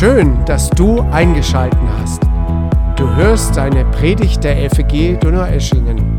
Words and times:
Schön, 0.00 0.42
dass 0.46 0.70
du 0.70 1.02
eingeschaltet 1.12 1.78
hast. 1.98 2.22
Du 2.96 3.06
hörst 3.16 3.58
eine 3.58 3.84
Predigt 3.90 4.42
der 4.42 4.70
FEG 4.70 5.20
Donaueschingen. 5.20 6.18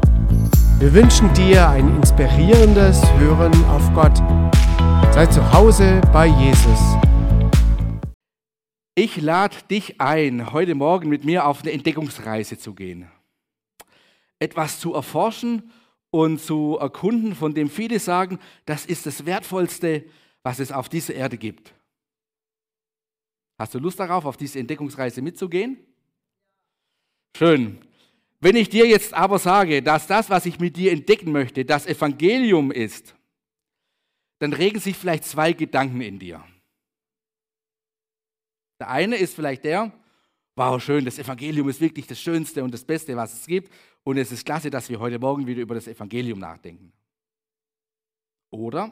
Wir 0.78 0.94
wünschen 0.94 1.34
dir 1.34 1.68
ein 1.68 1.96
inspirierendes 1.96 3.02
Hören 3.18 3.52
auf 3.66 3.92
Gott. 3.96 4.16
Sei 5.12 5.26
zu 5.26 5.52
Hause 5.52 6.00
bei 6.14 6.28
Jesus. 6.28 6.80
Ich 8.94 9.20
lade 9.20 9.58
dich 9.72 10.00
ein, 10.00 10.54
heute 10.54 10.76
Morgen 10.76 11.10
mit 11.10 11.26
mir 11.26 11.48
auf 11.48 11.64
eine 11.64 11.72
Entdeckungsreise 11.72 12.60
zu 12.60 12.76
gehen. 12.76 13.10
Etwas 14.38 14.80
zu 14.80 14.94
erforschen 14.94 15.72
und 16.12 16.40
zu 16.40 16.78
erkunden, 16.80 17.34
von 17.34 17.56
dem 17.56 17.68
viele 17.68 17.98
sagen, 17.98 18.38
das 18.68 18.86
ist 18.86 19.08
das 19.08 19.26
Wertvollste, 19.26 20.04
was 20.44 20.60
es 20.60 20.72
auf 20.72 20.88
dieser 20.88 21.16
Erde 21.16 21.40
gibt. 21.40 21.74
Hast 23.62 23.76
du 23.76 23.78
Lust 23.78 24.00
darauf, 24.00 24.26
auf 24.26 24.38
diese 24.38 24.58
Entdeckungsreise 24.58 25.22
mitzugehen? 25.22 25.78
Schön. 27.38 27.78
Wenn 28.40 28.56
ich 28.56 28.70
dir 28.70 28.88
jetzt 28.88 29.14
aber 29.14 29.38
sage, 29.38 29.84
dass 29.84 30.08
das, 30.08 30.32
was 30.32 30.48
ich 30.48 30.60
mit 30.60 30.78
dir 30.78 30.92
entdecken 30.92 31.32
möchte, 31.32 31.64
das 31.64 31.86
Evangelium 31.86 32.72
ist, 32.72 33.14
dann 34.40 34.54
regen 34.54 34.80
sich 34.80 34.98
vielleicht 34.98 35.26
zwei 35.26 35.54
Gedanken 35.54 36.02
in 36.02 36.18
dir. 36.18 36.44
Der 38.80 38.90
eine 38.90 39.18
ist 39.18 39.36
vielleicht 39.36 39.64
der, 39.64 39.94
wow, 40.56 40.82
schön, 40.82 41.06
das 41.06 41.20
Evangelium 41.20 41.70
ist 41.70 41.82
wirklich 41.82 42.08
das 42.08 42.20
Schönste 42.20 42.64
und 42.64 42.74
das 42.74 42.84
Beste, 42.84 43.16
was 43.16 43.32
es 43.32 43.46
gibt. 43.46 43.72
Und 44.04 44.18
es 44.18 44.32
ist 44.32 44.44
klasse, 44.44 44.72
dass 44.72 44.90
wir 44.90 45.00
heute 45.00 45.20
Morgen 45.20 45.46
wieder 45.46 45.62
über 45.62 45.76
das 45.76 45.88
Evangelium 45.88 46.40
nachdenken. 46.40 46.92
Oder, 48.50 48.92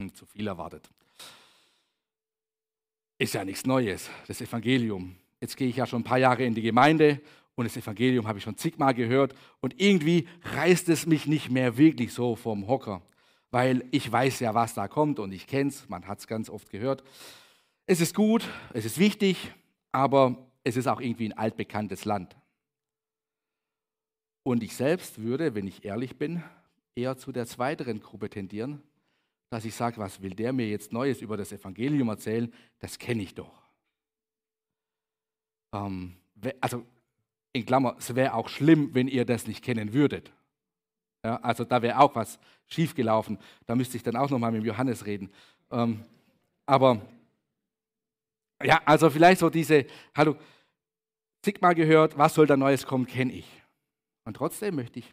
hm, 0.00 0.14
zu 0.14 0.24
viel 0.24 0.46
erwartet, 0.46 0.88
ist 3.18 3.34
ja 3.34 3.44
nichts 3.44 3.66
Neues, 3.66 4.08
das 4.28 4.40
Evangelium. 4.40 5.16
Jetzt 5.40 5.56
gehe 5.56 5.68
ich 5.68 5.76
ja 5.76 5.86
schon 5.86 6.00
ein 6.00 6.04
paar 6.04 6.18
Jahre 6.18 6.44
in 6.44 6.54
die 6.54 6.62
Gemeinde 6.62 7.20
und 7.56 7.64
das 7.64 7.76
Evangelium 7.76 8.26
habe 8.28 8.38
ich 8.38 8.44
schon 8.44 8.56
zigmal 8.56 8.94
gehört 8.94 9.34
und 9.60 9.80
irgendwie 9.80 10.28
reißt 10.42 10.88
es 10.88 11.06
mich 11.06 11.26
nicht 11.26 11.50
mehr 11.50 11.76
wirklich 11.76 12.12
so 12.12 12.36
vom 12.36 12.68
Hocker, 12.68 13.02
weil 13.50 13.84
ich 13.90 14.10
weiß 14.10 14.40
ja, 14.40 14.54
was 14.54 14.74
da 14.74 14.86
kommt 14.86 15.18
und 15.18 15.32
ich 15.32 15.46
kenne 15.46 15.70
es, 15.70 15.88
man 15.88 16.06
hat 16.06 16.20
es 16.20 16.28
ganz 16.28 16.48
oft 16.48 16.70
gehört. 16.70 17.02
Es 17.86 18.00
ist 18.00 18.14
gut, 18.14 18.48
es 18.72 18.84
ist 18.84 18.98
wichtig, 18.98 19.52
aber 19.90 20.46
es 20.62 20.76
ist 20.76 20.86
auch 20.86 21.00
irgendwie 21.00 21.26
ein 21.26 21.38
altbekanntes 21.38 22.04
Land. 22.04 22.36
Und 24.44 24.62
ich 24.62 24.76
selbst 24.76 25.20
würde, 25.20 25.54
wenn 25.54 25.66
ich 25.66 25.84
ehrlich 25.84 26.16
bin, 26.16 26.42
eher 26.94 27.16
zu 27.16 27.32
der 27.32 27.46
zweiteren 27.46 28.00
Gruppe 28.00 28.30
tendieren, 28.30 28.82
dass 29.50 29.64
ich 29.64 29.74
sage, 29.74 29.98
was 29.98 30.20
will 30.20 30.34
der 30.34 30.52
mir 30.52 30.68
jetzt 30.68 30.92
Neues 30.92 31.22
über 31.22 31.36
das 31.36 31.52
Evangelium 31.52 32.08
erzählen? 32.08 32.52
Das 32.78 32.98
kenne 32.98 33.22
ich 33.22 33.34
doch. 33.34 33.62
Ähm, 35.72 36.16
also 36.60 36.84
in 37.52 37.64
Klammer, 37.64 37.96
es 37.98 38.14
wäre 38.14 38.34
auch 38.34 38.48
schlimm, 38.48 38.94
wenn 38.94 39.08
ihr 39.08 39.24
das 39.24 39.46
nicht 39.46 39.64
kennen 39.64 39.92
würdet. 39.92 40.32
Ja, 41.24 41.36
also 41.36 41.64
da 41.64 41.82
wäre 41.82 41.98
auch 41.98 42.14
was 42.14 42.38
schiefgelaufen. 42.66 43.38
Da 43.66 43.74
müsste 43.74 43.96
ich 43.96 44.02
dann 44.02 44.16
auch 44.16 44.30
nochmal 44.30 44.52
mit 44.52 44.64
Johannes 44.64 45.06
reden. 45.06 45.30
Ähm, 45.70 46.04
aber 46.66 47.00
ja, 48.62 48.80
also 48.84 49.10
vielleicht 49.10 49.40
so 49.40 49.50
diese, 49.50 49.86
hallo, 50.14 50.36
zigmal 51.42 51.74
gehört, 51.74 52.18
was 52.18 52.34
soll 52.34 52.46
da 52.46 52.56
Neues 52.56 52.86
kommen, 52.86 53.06
kenne 53.06 53.32
ich. 53.32 53.46
Und 54.24 54.34
trotzdem 54.34 54.76
möchte 54.76 54.98
ich 54.98 55.12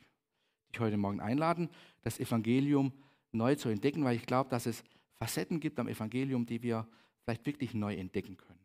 dich 0.72 0.80
heute 0.80 0.97
Morgen 0.97 1.22
einladen, 1.22 1.69
das 2.02 2.19
Evangelium 2.19 2.91
neu 3.36 3.55
zu 3.55 3.69
entdecken, 3.69 4.03
weil 4.03 4.16
ich 4.16 4.25
glaube, 4.25 4.50
dass 4.50 4.66
es 4.66 4.83
Facetten 5.14 5.59
gibt 5.59 5.80
am 5.80 5.88
Evangelium, 5.88 6.45
die 6.45 6.61
wir 6.61 6.88
vielleicht 7.23 7.46
wirklich 7.46 7.73
neu 7.73 7.96
entdecken 7.96 8.38
können. 8.38 8.59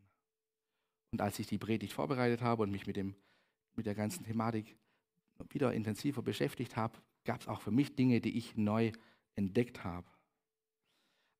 Und 1.11 1.21
als 1.21 1.39
ich 1.39 1.47
die 1.47 1.57
Predigt 1.57 1.93
vorbereitet 1.93 2.41
habe 2.41 2.63
und 2.63 2.71
mich 2.71 2.87
mit, 2.87 2.95
dem, 2.95 3.15
mit 3.75 3.85
der 3.85 3.95
ganzen 3.95 4.23
Thematik 4.23 4.77
wieder 5.49 5.73
intensiver 5.73 6.21
beschäftigt 6.21 6.75
habe, 6.75 6.97
gab 7.25 7.41
es 7.41 7.47
auch 7.47 7.61
für 7.61 7.71
mich 7.71 7.95
Dinge, 7.95 8.21
die 8.21 8.37
ich 8.37 8.55
neu 8.55 8.91
entdeckt 9.35 9.83
habe. 9.83 10.07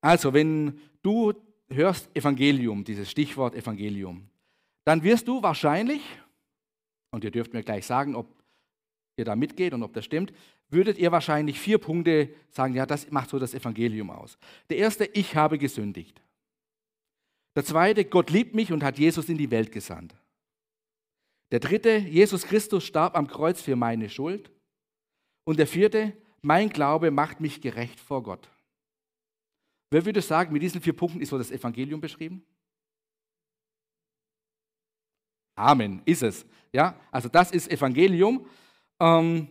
Also, 0.00 0.34
wenn 0.34 0.80
du 1.02 1.32
hörst 1.70 2.14
Evangelium, 2.16 2.84
dieses 2.84 3.10
Stichwort 3.10 3.54
Evangelium, 3.54 4.28
dann 4.84 5.02
wirst 5.02 5.28
du 5.28 5.42
wahrscheinlich, 5.42 6.02
und 7.12 7.24
ihr 7.24 7.30
dürft 7.30 7.52
mir 7.54 7.62
gleich 7.62 7.86
sagen, 7.86 8.16
ob 8.16 8.26
ihr 9.16 9.24
da 9.24 9.36
mitgeht 9.36 9.72
und 9.74 9.82
ob 9.82 9.92
das 9.92 10.04
stimmt, 10.04 10.32
würdet 10.72 10.98
ihr 10.98 11.12
wahrscheinlich 11.12 11.60
vier 11.60 11.78
Punkte 11.78 12.34
sagen, 12.50 12.74
ja, 12.74 12.86
das 12.86 13.10
macht 13.10 13.30
so 13.30 13.38
das 13.38 13.54
Evangelium 13.54 14.10
aus. 14.10 14.38
Der 14.70 14.78
erste, 14.78 15.04
ich 15.04 15.36
habe 15.36 15.58
gesündigt. 15.58 16.20
Der 17.54 17.64
zweite, 17.64 18.04
Gott 18.04 18.30
liebt 18.30 18.54
mich 18.54 18.72
und 18.72 18.82
hat 18.82 18.98
Jesus 18.98 19.28
in 19.28 19.36
die 19.36 19.50
Welt 19.50 19.70
gesandt. 19.72 20.14
Der 21.50 21.60
dritte, 21.60 21.98
Jesus 21.98 22.44
Christus 22.44 22.84
starb 22.84 23.14
am 23.14 23.26
Kreuz 23.26 23.60
für 23.60 23.76
meine 23.76 24.08
Schuld. 24.08 24.50
Und 25.44 25.58
der 25.58 25.66
vierte, 25.66 26.16
mein 26.40 26.70
Glaube 26.70 27.10
macht 27.10 27.40
mich 27.40 27.60
gerecht 27.60 28.00
vor 28.00 28.22
Gott. 28.22 28.48
Wer 29.90 30.06
würde 30.06 30.22
sagen, 30.22 30.52
mit 30.52 30.62
diesen 30.62 30.80
vier 30.80 30.94
Punkten 30.94 31.20
ist 31.20 31.28
so 31.28 31.36
das 31.36 31.50
Evangelium 31.50 32.00
beschrieben? 32.00 32.42
Amen, 35.54 36.00
ist 36.06 36.22
es. 36.22 36.46
Ja, 36.72 36.98
also 37.10 37.28
das 37.28 37.50
ist 37.50 37.70
Evangelium. 37.70 38.46
Ähm, 38.98 39.48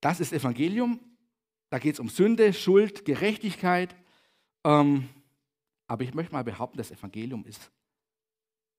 das 0.00 0.20
ist 0.20 0.32
Evangelium. 0.32 1.00
Da 1.70 1.78
geht 1.78 1.94
es 1.94 2.00
um 2.00 2.08
Sünde, 2.08 2.52
Schuld, 2.52 3.04
Gerechtigkeit. 3.04 3.94
Ähm, 4.64 5.08
aber 5.86 6.04
ich 6.04 6.14
möchte 6.14 6.32
mal 6.32 6.44
behaupten, 6.44 6.78
das 6.78 6.90
Evangelium 6.90 7.44
ist 7.44 7.70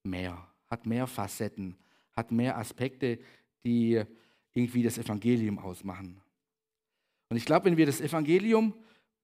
mehr, 0.04 0.48
hat 0.70 0.86
mehr 0.86 1.08
Facetten, 1.08 1.76
hat 2.14 2.32
mehr 2.32 2.58
Aspekte, 2.58 3.20
die 3.64 4.04
irgendwie 4.54 4.84
das 4.84 4.98
Evangelium 4.98 5.60
ausmachen. 5.60 6.22
Und 7.30 7.38
ich 7.38 7.46
glaube, 7.46 7.66
wenn 7.66 7.78
wir 7.78 7.86
das 7.86 8.02
Evangelium 8.02 8.74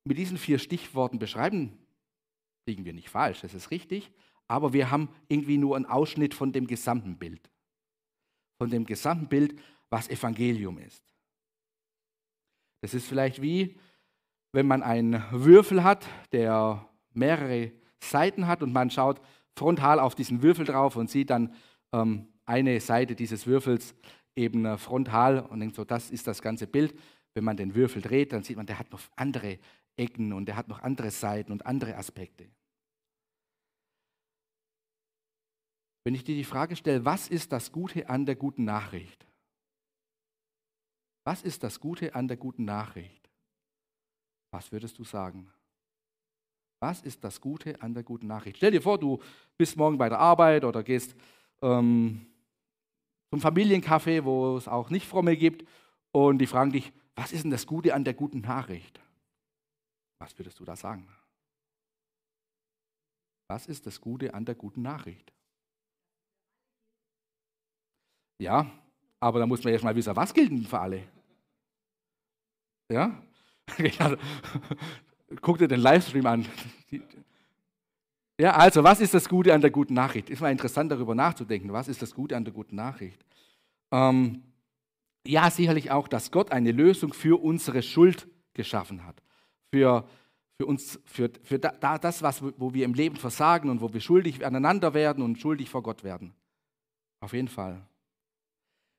mit 0.04 0.18
diesen 0.18 0.38
vier 0.38 0.60
Stichworten 0.60 1.20
beschreiben, 1.20 1.78
liegen 2.66 2.86
wir 2.86 2.94
nicht 2.94 3.10
falsch, 3.10 3.42
das 3.42 3.54
ist 3.54 3.72
richtig, 3.72 4.12
aber 4.48 4.72
wir 4.74 4.90
haben 4.92 5.10
irgendwie 5.28 5.58
nur 5.58 5.76
einen 5.76 5.86
Ausschnitt 5.86 6.34
von 6.34 6.54
dem 6.54 6.68
gesamten 6.68 7.18
Bild. 7.18 7.50
Von 8.58 8.70
dem 8.70 8.86
gesamten 8.86 9.28
Bild, 9.28 9.60
was 9.90 10.10
Evangelium 10.10 10.78
ist. 10.78 11.04
Das 12.82 12.94
ist 12.94 13.08
vielleicht 13.08 13.42
wie, 13.42 13.78
wenn 14.54 14.68
man 14.68 14.84
einen 14.84 15.24
Würfel 15.32 15.84
hat, 15.84 16.06
der 16.32 16.88
mehrere 17.14 17.72
Seiten 18.00 18.48
hat 18.48 18.64
und 18.64 18.72
man 18.74 18.90
schaut 18.90 19.22
frontal 19.58 20.00
auf 20.00 20.16
diesen 20.16 20.42
Würfel 20.42 20.66
drauf 20.66 20.96
und 20.96 21.10
sieht 21.10 21.30
dann 21.30 21.54
ähm, 21.92 22.28
eine 22.46 22.80
Seite 22.80 23.16
dieses 23.16 23.48
Würfels 23.48 23.96
eben 24.36 24.66
äh, 24.66 24.78
frontal 24.78 25.40
und 25.40 25.60
denkt 25.60 25.76
so, 25.76 25.84
das 25.84 26.12
ist 26.12 26.28
das 26.28 26.42
ganze 26.42 26.68
Bild. 26.68 26.98
Wenn 27.34 27.44
man 27.44 27.58
den 27.58 27.76
Würfel 27.76 28.02
dreht, 28.02 28.34
dann 28.34 28.44
sieht 28.44 28.58
man, 28.58 28.66
der 28.66 28.80
hat 28.80 28.92
noch 28.92 29.02
andere 29.16 29.60
Ecken 29.96 30.32
und 30.34 30.46
der 30.46 30.56
hat 30.56 30.68
noch 30.68 30.82
andere 30.82 31.12
Seiten 31.12 31.52
und 31.52 31.66
andere 31.66 31.96
Aspekte. 31.98 32.48
Wenn 36.04 36.16
ich 36.16 36.24
dir 36.24 36.36
die 36.36 36.46
Frage 36.46 36.76
stelle, 36.76 37.04
was 37.04 37.28
ist 37.28 37.52
das 37.52 37.72
Gute 37.72 38.10
an 38.10 38.26
der 38.26 38.36
guten 38.36 38.64
Nachricht? 38.64 39.27
Was 41.28 41.42
ist 41.42 41.62
das 41.62 41.82
Gute 41.82 42.16
an 42.16 42.30
der 42.30 42.38
guten 42.38 42.64
Nachricht? 42.64 43.30
Was 44.52 44.72
würdest 44.72 44.98
du 44.98 45.04
sagen? 45.04 45.52
Was 46.80 47.02
ist 47.02 47.22
das 47.22 47.42
Gute 47.42 47.82
an 47.82 47.94
der 47.94 48.04
guten 48.04 48.28
Nachricht? 48.28 48.56
Stell 48.56 48.72
dir 48.72 48.82
vor, 48.82 48.98
du 48.98 49.22
bist 49.58 49.76
morgen 49.76 49.98
bei 49.98 50.08
der 50.08 50.20
Arbeit 50.20 50.64
oder 50.64 50.84
gehst 50.84 51.18
ähm, 51.62 52.28
zum 53.30 53.42
Familiencafé, 53.42 54.24
wo 54.24 54.56
es 54.56 54.70
auch 54.70 54.90
nicht 54.90 55.06
fromme 55.06 55.36
gibt, 55.36 55.68
und 56.14 56.38
die 56.38 56.48
fragen 56.48 56.72
dich, 56.72 56.94
was 57.16 57.34
ist 57.34 57.44
denn 57.44 57.52
das 57.52 57.68
Gute 57.68 57.94
an 57.94 58.06
der 58.06 58.14
guten 58.14 58.40
Nachricht? 58.40 58.98
Was 60.20 60.40
würdest 60.40 60.58
du 60.62 60.64
da 60.64 60.78
sagen? 60.78 61.14
Was 63.50 63.68
ist 63.68 63.86
das 63.86 64.00
Gute 64.00 64.34
an 64.34 64.46
der 64.46 64.56
guten 64.56 64.82
Nachricht? 64.82 65.34
Ja, 68.40 68.72
aber 69.20 69.40
da 69.40 69.46
muss 69.46 69.62
man 69.66 69.74
erst 69.74 69.84
mal 69.84 69.94
wissen, 69.94 70.16
was 70.16 70.34
gilt 70.34 70.52
denn 70.52 70.64
für 70.64 70.80
alle? 70.80 71.17
Ja? 72.90 73.22
Guck 75.42 75.58
dir 75.58 75.68
den 75.68 75.82
Livestream 75.82 76.26
an. 76.26 76.46
Ja, 78.40 78.56
also, 78.56 78.84
was 78.84 79.02
ist 79.02 79.14
das 79.14 79.28
Gute 79.28 79.54
an 79.54 79.62
der 79.62 79.72
guten 79.72 79.94
Nachricht? 79.94 80.30
Ist 80.30 80.42
mal 80.42 80.52
interessant, 80.52 80.92
darüber 80.92 81.16
nachzudenken. 81.16 81.74
Was 81.74 81.88
ist 81.88 82.02
das 82.02 82.14
Gute 82.14 82.38
an 82.38 82.46
der 82.46 82.54
guten 82.54 82.76
Nachricht? 82.76 83.26
Ähm, 83.92 84.44
ja, 85.26 85.50
sicherlich 85.50 85.92
auch, 85.92 86.08
dass 86.08 86.32
Gott 86.32 86.52
eine 86.52 86.72
Lösung 86.72 87.14
für 87.14 87.42
unsere 87.42 87.82
Schuld 87.82 88.28
geschaffen 88.54 89.06
hat. 89.06 89.22
Für, 89.74 90.08
für 90.58 90.66
uns, 90.66 91.00
für, 91.06 91.32
für 91.44 91.60
da, 91.60 91.98
das, 91.98 92.22
was, 92.22 92.42
wo 92.42 92.74
wir 92.74 92.86
im 92.86 92.94
Leben 92.94 93.16
versagen 93.16 93.70
und 93.70 93.82
wo 93.82 93.92
wir 93.92 94.02
schuldig 94.02 94.46
aneinander 94.46 94.94
werden 94.94 95.24
und 95.24 95.40
schuldig 95.40 95.70
vor 95.70 95.84
Gott 95.84 96.04
werden. 96.04 96.34
Auf 97.20 97.34
jeden 97.34 97.50
Fall. 97.50 97.86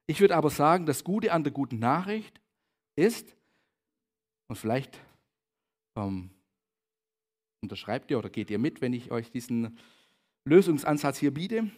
Ich 0.06 0.20
würde 0.20 0.37
aber 0.37 0.50
sagen, 0.50 0.84
das 0.84 1.05
Gute 1.05 1.32
an 1.32 1.44
der 1.44 1.52
guten 1.52 1.79
Nachricht 1.79 2.41
ist, 2.96 3.38
und 4.49 4.56
vielleicht 4.56 4.99
ähm, 5.97 6.31
Unterschreibt 7.61 8.11
ihr 8.11 8.19
oder 8.19 8.31
geht 8.31 8.50
ihr 8.50 8.59
mit, 8.59 8.81
wenn 8.81 8.93
ich 8.93 9.11
euch 9.11 9.31
diesen 9.31 9.79
Lösungsansatz 10.45 11.19
hier 11.19 11.35
biete? 11.35 11.71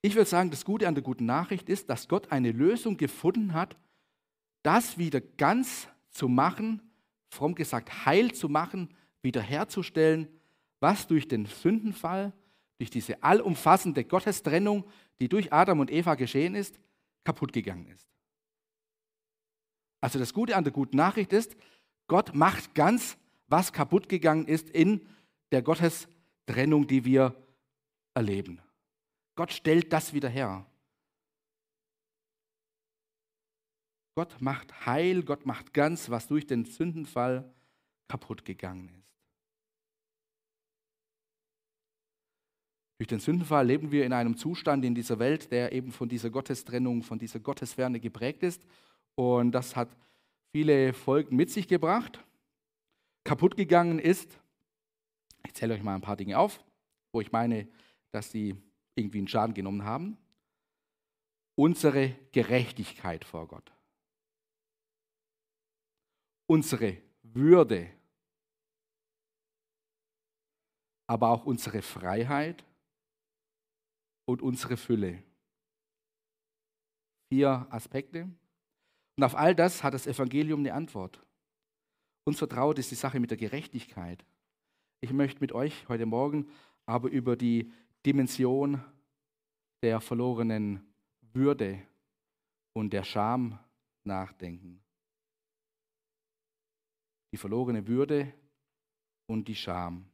Ich 0.00 0.14
würde 0.14 0.28
sagen, 0.28 0.50
das 0.50 0.64
Gute 0.64 0.88
an 0.88 0.94
der 0.94 1.04
guten 1.04 1.26
Nachricht 1.26 1.68
ist, 1.68 1.88
dass 1.90 2.08
Gott 2.08 2.32
eine 2.32 2.52
Lösung 2.52 2.96
gefunden 2.96 3.52
hat, 3.52 3.76
das 4.62 4.96
wieder 4.96 5.20
ganz 5.20 5.88
zu 6.10 6.28
machen, 6.28 6.80
fromm 7.28 7.54
gesagt, 7.54 8.06
heil 8.06 8.32
zu 8.32 8.48
machen, 8.48 8.94
wiederherzustellen, 9.22 10.28
was 10.80 11.06
durch 11.06 11.28
den 11.28 11.46
Sündenfall, 11.46 12.32
durch 12.78 12.90
diese 12.90 13.22
allumfassende 13.22 14.04
Gottestrennung, 14.04 14.84
die 15.20 15.28
durch 15.28 15.52
Adam 15.52 15.80
und 15.80 15.90
Eva 15.90 16.14
geschehen 16.14 16.54
ist, 16.54 16.78
kaputt 17.24 17.52
gegangen 17.52 17.88
ist. 17.88 18.08
Also 20.00 20.18
das 20.18 20.34
Gute 20.34 20.56
an 20.56 20.64
der 20.64 20.72
guten 20.72 20.96
Nachricht 20.96 21.32
ist, 21.32 21.56
Gott 22.06 22.34
macht 22.34 22.74
ganz, 22.74 23.16
was 23.46 23.72
kaputt 23.72 24.08
gegangen 24.08 24.46
ist 24.46 24.68
in 24.70 25.06
der 25.52 25.62
Gottestrennung, 25.62 26.86
die 26.86 27.04
wir 27.04 27.34
erleben. 28.14 28.60
Gott 29.36 29.52
stellt 29.52 29.92
das 29.92 30.12
wieder 30.12 30.28
her. 30.28 30.66
Gott 34.16 34.40
macht 34.40 34.86
heil, 34.86 35.24
Gott 35.24 35.44
macht 35.44 35.74
ganz, 35.74 36.08
was 36.08 36.28
durch 36.28 36.46
den 36.46 36.64
Sündenfall 36.64 37.52
kaputt 38.06 38.44
gegangen 38.44 38.88
ist. 38.88 39.04
Durch 42.98 43.08
den 43.08 43.18
Sündenfall 43.18 43.66
leben 43.66 43.90
wir 43.90 44.06
in 44.06 44.12
einem 44.12 44.36
Zustand 44.36 44.84
in 44.84 44.94
dieser 44.94 45.18
Welt, 45.18 45.50
der 45.50 45.72
eben 45.72 45.90
von 45.90 46.08
dieser 46.08 46.30
Gottestrennung, 46.30 47.02
von 47.02 47.18
dieser 47.18 47.40
Gottesferne 47.40 47.98
geprägt 47.98 48.44
ist. 48.44 48.62
Und 49.16 49.50
das 49.50 49.74
hat 49.74 49.88
viele 50.54 50.92
Folgen 50.92 51.34
mit 51.34 51.50
sich 51.50 51.66
gebracht. 51.66 52.24
Kaputt 53.24 53.56
gegangen 53.56 53.98
ist, 53.98 54.38
ich 55.44 55.52
zähle 55.52 55.74
euch 55.74 55.82
mal 55.82 55.96
ein 55.96 56.00
paar 56.00 56.14
Dinge 56.14 56.38
auf, 56.38 56.62
wo 57.10 57.20
ich 57.20 57.32
meine, 57.32 57.66
dass 58.12 58.30
sie 58.30 58.54
irgendwie 58.94 59.18
einen 59.18 59.26
Schaden 59.26 59.52
genommen 59.52 59.82
haben. 59.82 60.16
Unsere 61.56 62.10
Gerechtigkeit 62.30 63.24
vor 63.24 63.48
Gott. 63.48 63.72
Unsere 66.46 66.98
Würde. 67.24 67.90
Aber 71.08 71.30
auch 71.30 71.46
unsere 71.46 71.82
Freiheit 71.82 72.64
und 74.24 74.40
unsere 74.40 74.76
Fülle. 74.76 75.20
Vier 77.28 77.66
Aspekte. 77.70 78.30
Und 79.16 79.24
auf 79.24 79.34
all 79.36 79.54
das 79.54 79.82
hat 79.82 79.94
das 79.94 80.06
Evangelium 80.06 80.60
eine 80.60 80.74
Antwort. 80.74 81.20
Uns 82.24 82.38
vertraut 82.38 82.78
ist 82.78 82.90
die 82.90 82.96
Sache 82.96 83.20
mit 83.20 83.30
der 83.30 83.38
Gerechtigkeit. 83.38 84.24
Ich 85.00 85.12
möchte 85.12 85.40
mit 85.40 85.52
euch 85.52 85.86
heute 85.88 86.06
Morgen 86.06 86.48
aber 86.86 87.08
über 87.10 87.36
die 87.36 87.70
Dimension 88.04 88.82
der 89.82 90.00
verlorenen 90.00 90.80
Würde 91.32 91.80
und 92.72 92.92
der 92.92 93.04
Scham 93.04 93.58
nachdenken. 94.04 94.82
Die 97.32 97.36
verlorene 97.36 97.86
Würde 97.86 98.32
und 99.26 99.48
die 99.48 99.54
Scham. 99.54 100.06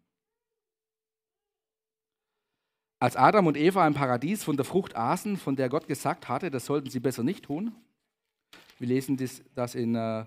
Als 2.99 3.17
Adam 3.17 3.47
und 3.47 3.56
Eva 3.56 3.87
im 3.87 3.94
Paradies 3.94 4.44
von 4.44 4.56
der 4.56 4.64
Frucht 4.64 4.94
aßen, 4.94 5.37
von 5.37 5.56
der 5.56 5.69
Gott 5.69 5.88
gesagt 5.88 6.29
hatte, 6.29 6.50
das 6.50 6.67
sollten 6.67 6.91
sie 6.91 7.00
besser 7.00 7.23
nicht 7.23 7.44
tun. 7.44 7.75
Wir 8.81 8.88
lesen 8.88 9.19
das, 9.55 9.75
in 9.75 9.94
äh, 9.94 10.25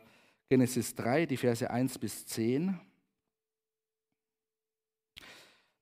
Genesis 0.47 0.93
3, 0.93 1.25
die 1.25 1.37
Verse 1.37 1.67
1 1.67 1.97
bis 1.97 2.27
10. 2.27 2.79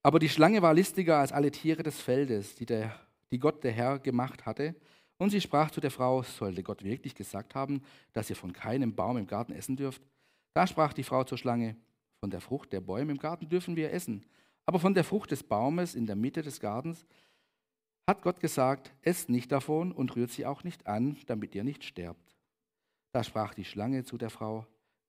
Aber 0.02 0.20
die 0.20 0.30
Schlange 0.30 0.62
war 0.62 0.74
listiger 0.74 1.18
als 1.20 1.34
alle 1.34 1.52
Tiere 1.52 1.84
des 1.84 2.00
Feldes, 2.00 2.56
die, 2.56 2.66
der, 2.66 2.98
die 3.30 3.40
Gott 3.40 3.62
der 3.66 3.74
Herr 3.74 4.00
gemacht 4.00 4.46
hatte. 4.46 4.74
Und 5.18 5.32
sie 5.32 5.42
sprach 5.42 5.70
zu 5.72 5.82
der 5.82 5.92
Frau, 5.92 6.24
sollte 6.24 6.64
Gott 6.64 6.82
wirklich 6.82 7.14
gesagt 7.14 7.56
haben, 7.56 7.84
dass 8.14 8.30
ihr 8.30 8.38
von 8.38 8.54
keinem 8.54 8.96
Baum 8.96 9.18
im 9.18 9.28
Garten 9.28 9.52
essen 9.52 9.76
dürft? 9.76 10.02
Da 10.54 10.66
sprach 10.66 10.94
die 10.94 11.04
Frau 11.04 11.26
zur 11.26 11.38
Schlange, 11.38 11.76
von 12.22 12.30
der 12.30 12.40
Frucht 12.40 12.72
der 12.72 12.80
Bäume 12.80 13.12
im 13.12 13.18
Garten 13.18 13.50
dürfen 13.50 13.76
wir 13.76 13.92
essen. 13.92 14.26
Aber 14.66 14.80
von 14.80 14.94
der 14.94 15.04
Frucht 15.04 15.32
des 15.32 15.44
Baumes 15.44 15.94
in 15.94 16.06
der 16.06 16.16
Mitte 16.16 16.42
des 16.42 16.62
Gartens 16.62 17.06
hat 18.08 18.22
Gott 18.22 18.40
gesagt, 18.40 18.94
esst 19.02 19.28
nicht 19.28 19.52
davon 19.52 19.92
und 19.92 20.16
rührt 20.16 20.32
sie 20.32 20.46
auch 20.46 20.64
nicht 20.64 20.88
an, 20.88 21.18
damit 21.26 21.54
ihr 21.54 21.66
nicht 21.66 21.84
sterbt. 21.84 22.38
Da 23.12 23.24
sprach 23.24 23.54
die 23.54 23.66
Schlange 23.66 24.04
zu 24.04 24.18
der 24.18 24.30
Frau, 24.30 24.66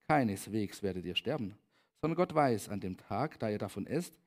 keineswegs 0.09 0.83
werdet 0.83 1.05
ihr 1.05 1.15
sterben, 1.15 1.57
sondern 2.01 2.17
Gott 2.17 2.35
weiß, 2.35 2.69
an 2.69 2.81
dem 2.81 2.97
Tag, 2.97 3.39
da 3.39 3.49
ihr 3.49 3.59
davon 3.59 3.87
esst, 3.87 4.19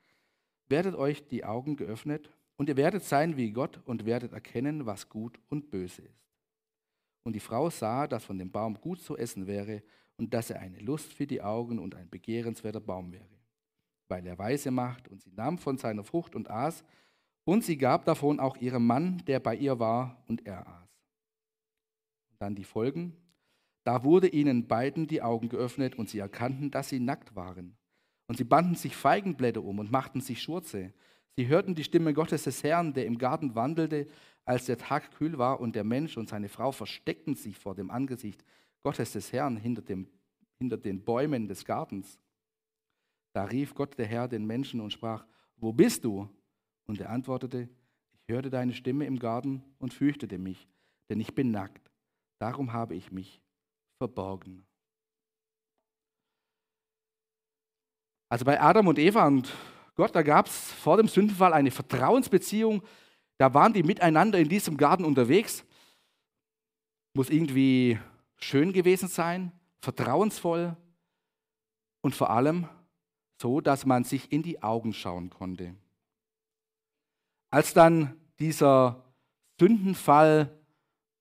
werdet 0.67 0.95
euch 0.95 1.27
die 1.27 1.43
Augen 1.43 1.75
geöffnet 1.75 2.29
und 2.57 2.69
ihr 2.69 2.77
werdet 2.77 3.03
sein 3.03 3.37
wie 3.37 3.51
Gott 3.51 3.81
und 3.85 4.05
werdet 4.05 4.33
erkennen, 4.33 4.85
was 4.85 5.09
gut 5.09 5.39
und 5.49 5.69
böse 5.69 6.01
ist. 6.03 6.25
Und 7.23 7.33
die 7.33 7.39
Frau 7.39 7.69
sah, 7.69 8.07
dass 8.07 8.23
von 8.23 8.37
dem 8.37 8.51
Baum 8.51 8.79
gut 8.79 9.01
zu 9.01 9.17
essen 9.17 9.47
wäre 9.47 9.83
und 10.17 10.33
dass 10.33 10.49
er 10.49 10.59
eine 10.59 10.79
Lust 10.79 11.11
für 11.11 11.27
die 11.27 11.41
Augen 11.41 11.79
und 11.79 11.95
ein 11.95 12.09
begehrenswerter 12.09 12.79
Baum 12.79 13.11
wäre 13.11 13.35
weil 14.07 14.25
er 14.25 14.37
Weise 14.37 14.71
macht. 14.71 15.07
Und 15.07 15.21
sie 15.21 15.31
nahm 15.31 15.57
von 15.57 15.77
seiner 15.77 16.03
Frucht 16.03 16.35
und 16.35 16.49
aß. 16.49 16.83
Und 17.43 17.63
sie 17.63 17.77
gab 17.77 18.05
davon 18.05 18.39
auch 18.39 18.57
ihrem 18.57 18.85
Mann, 18.85 19.23
der 19.27 19.39
bei 19.39 19.55
ihr 19.55 19.79
war, 19.79 20.23
und 20.27 20.45
er 20.45 20.67
aß. 20.67 20.89
Dann 22.39 22.55
die 22.55 22.63
Folgen. 22.63 23.15
Da 23.85 24.03
wurde 24.03 24.27
ihnen 24.27 24.67
beiden 24.67 25.05
die 25.05 25.21
Augen 25.21 25.47
geöffnet 25.47 25.95
und 25.95 26.09
sie 26.09 26.17
erkannten, 26.17 26.71
dass 26.71 26.89
sie 26.89 26.99
nackt 26.99 27.35
waren. 27.35 27.77
Und 28.27 28.37
sie 28.37 28.43
banden 28.43 28.73
sich 28.73 28.95
Feigenblätter 28.95 29.63
um 29.63 29.77
und 29.77 29.91
machten 29.91 30.21
sich 30.21 30.41
Schurze. 30.41 30.91
Sie 31.37 31.47
hörten 31.47 31.75
die 31.75 31.83
Stimme 31.83 32.13
Gottes 32.13 32.45
des 32.45 32.63
Herrn, 32.63 32.93
der 32.93 33.05
im 33.05 33.19
Garten 33.19 33.53
wandelte, 33.53 34.07
als 34.43 34.65
der 34.65 34.79
Tag 34.79 35.11
kühl 35.11 35.37
war, 35.37 35.59
und 35.59 35.75
der 35.75 35.83
Mensch 35.83 36.17
und 36.17 36.29
seine 36.29 36.49
Frau 36.49 36.71
versteckten 36.71 37.35
sich 37.35 37.59
vor 37.59 37.75
dem 37.75 37.91
Angesicht 37.91 38.43
Gottes 38.81 39.13
des 39.13 39.31
Herrn 39.31 39.55
hinter, 39.55 39.83
dem, 39.83 40.07
hinter 40.57 40.77
den 40.77 41.03
Bäumen 41.03 41.47
des 41.47 41.63
Gartens. 41.63 42.19
Da 43.33 43.45
rief 43.45 43.75
Gott 43.75 43.99
der 43.99 44.07
Herr 44.07 44.27
den 44.27 44.45
Menschen 44.45 44.81
und 44.81 44.93
sprach, 44.93 45.27
wo 45.57 45.73
bist 45.73 46.05
du? 46.05 46.27
Und 46.87 46.99
er 47.01 47.11
antwortete, 47.11 47.69
ich 48.13 48.33
hörte 48.33 48.49
deine 48.49 48.73
Stimme 48.73 49.05
im 49.05 49.19
Garten 49.19 49.63
und 49.77 49.93
fürchtete 49.93 50.39
mich, 50.39 50.67
denn 51.09 51.19
ich 51.19 51.35
bin 51.35 51.51
nackt. 51.51 51.91
Darum 52.39 52.73
habe 52.73 52.95
ich 52.95 53.11
mich 53.11 53.41
verborgen. 53.97 54.65
Also 58.29 58.45
bei 58.45 58.59
Adam 58.59 58.87
und 58.87 58.99
Eva 58.99 59.27
und 59.27 59.53
Gott, 59.95 60.15
da 60.15 60.23
gab 60.23 60.47
es 60.47 60.71
vor 60.73 60.97
dem 60.97 61.07
Sündenfall 61.07 61.53
eine 61.53 61.71
Vertrauensbeziehung. 61.71 62.83
Da 63.37 63.53
waren 63.53 63.73
die 63.73 63.83
miteinander 63.83 64.39
in 64.39 64.49
diesem 64.49 64.77
Garten 64.77 65.05
unterwegs. 65.05 65.63
Muss 67.13 67.29
irgendwie 67.29 67.99
schön 68.37 68.73
gewesen 68.73 69.07
sein, 69.07 69.51
vertrauensvoll 69.79 70.75
und 72.01 72.13
vor 72.13 72.29
allem 72.29 72.67
so 73.41 73.61
dass 73.61 73.85
man 73.85 74.03
sich 74.03 74.31
in 74.31 74.43
die 74.43 74.61
Augen 74.63 74.93
schauen 74.93 75.29
konnte. 75.29 75.75
Als 77.51 77.73
dann 77.73 78.19
dieser 78.39 79.03
Sündenfall, 79.59 80.57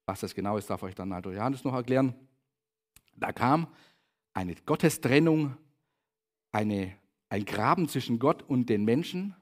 was 0.07 0.21
das 0.21 0.35
genau 0.35 0.57
ist, 0.57 0.71
darf 0.71 0.83
euch 0.83 0.95
dann 0.95 1.12
Alter 1.12 1.33
Johannes 1.33 1.64
noch 1.64 1.75
erklären, 1.75 2.14
da 3.16 3.33
kam 3.33 3.68
eine 4.33 4.54
Gottestrennung, 4.54 5.56
eine, 6.52 6.97
ein 7.28 7.44
Graben 7.44 7.88
zwischen 7.88 8.18
Gott 8.18 8.42
und 8.42 8.68
den 8.68 8.85
Menschen. 8.85 9.35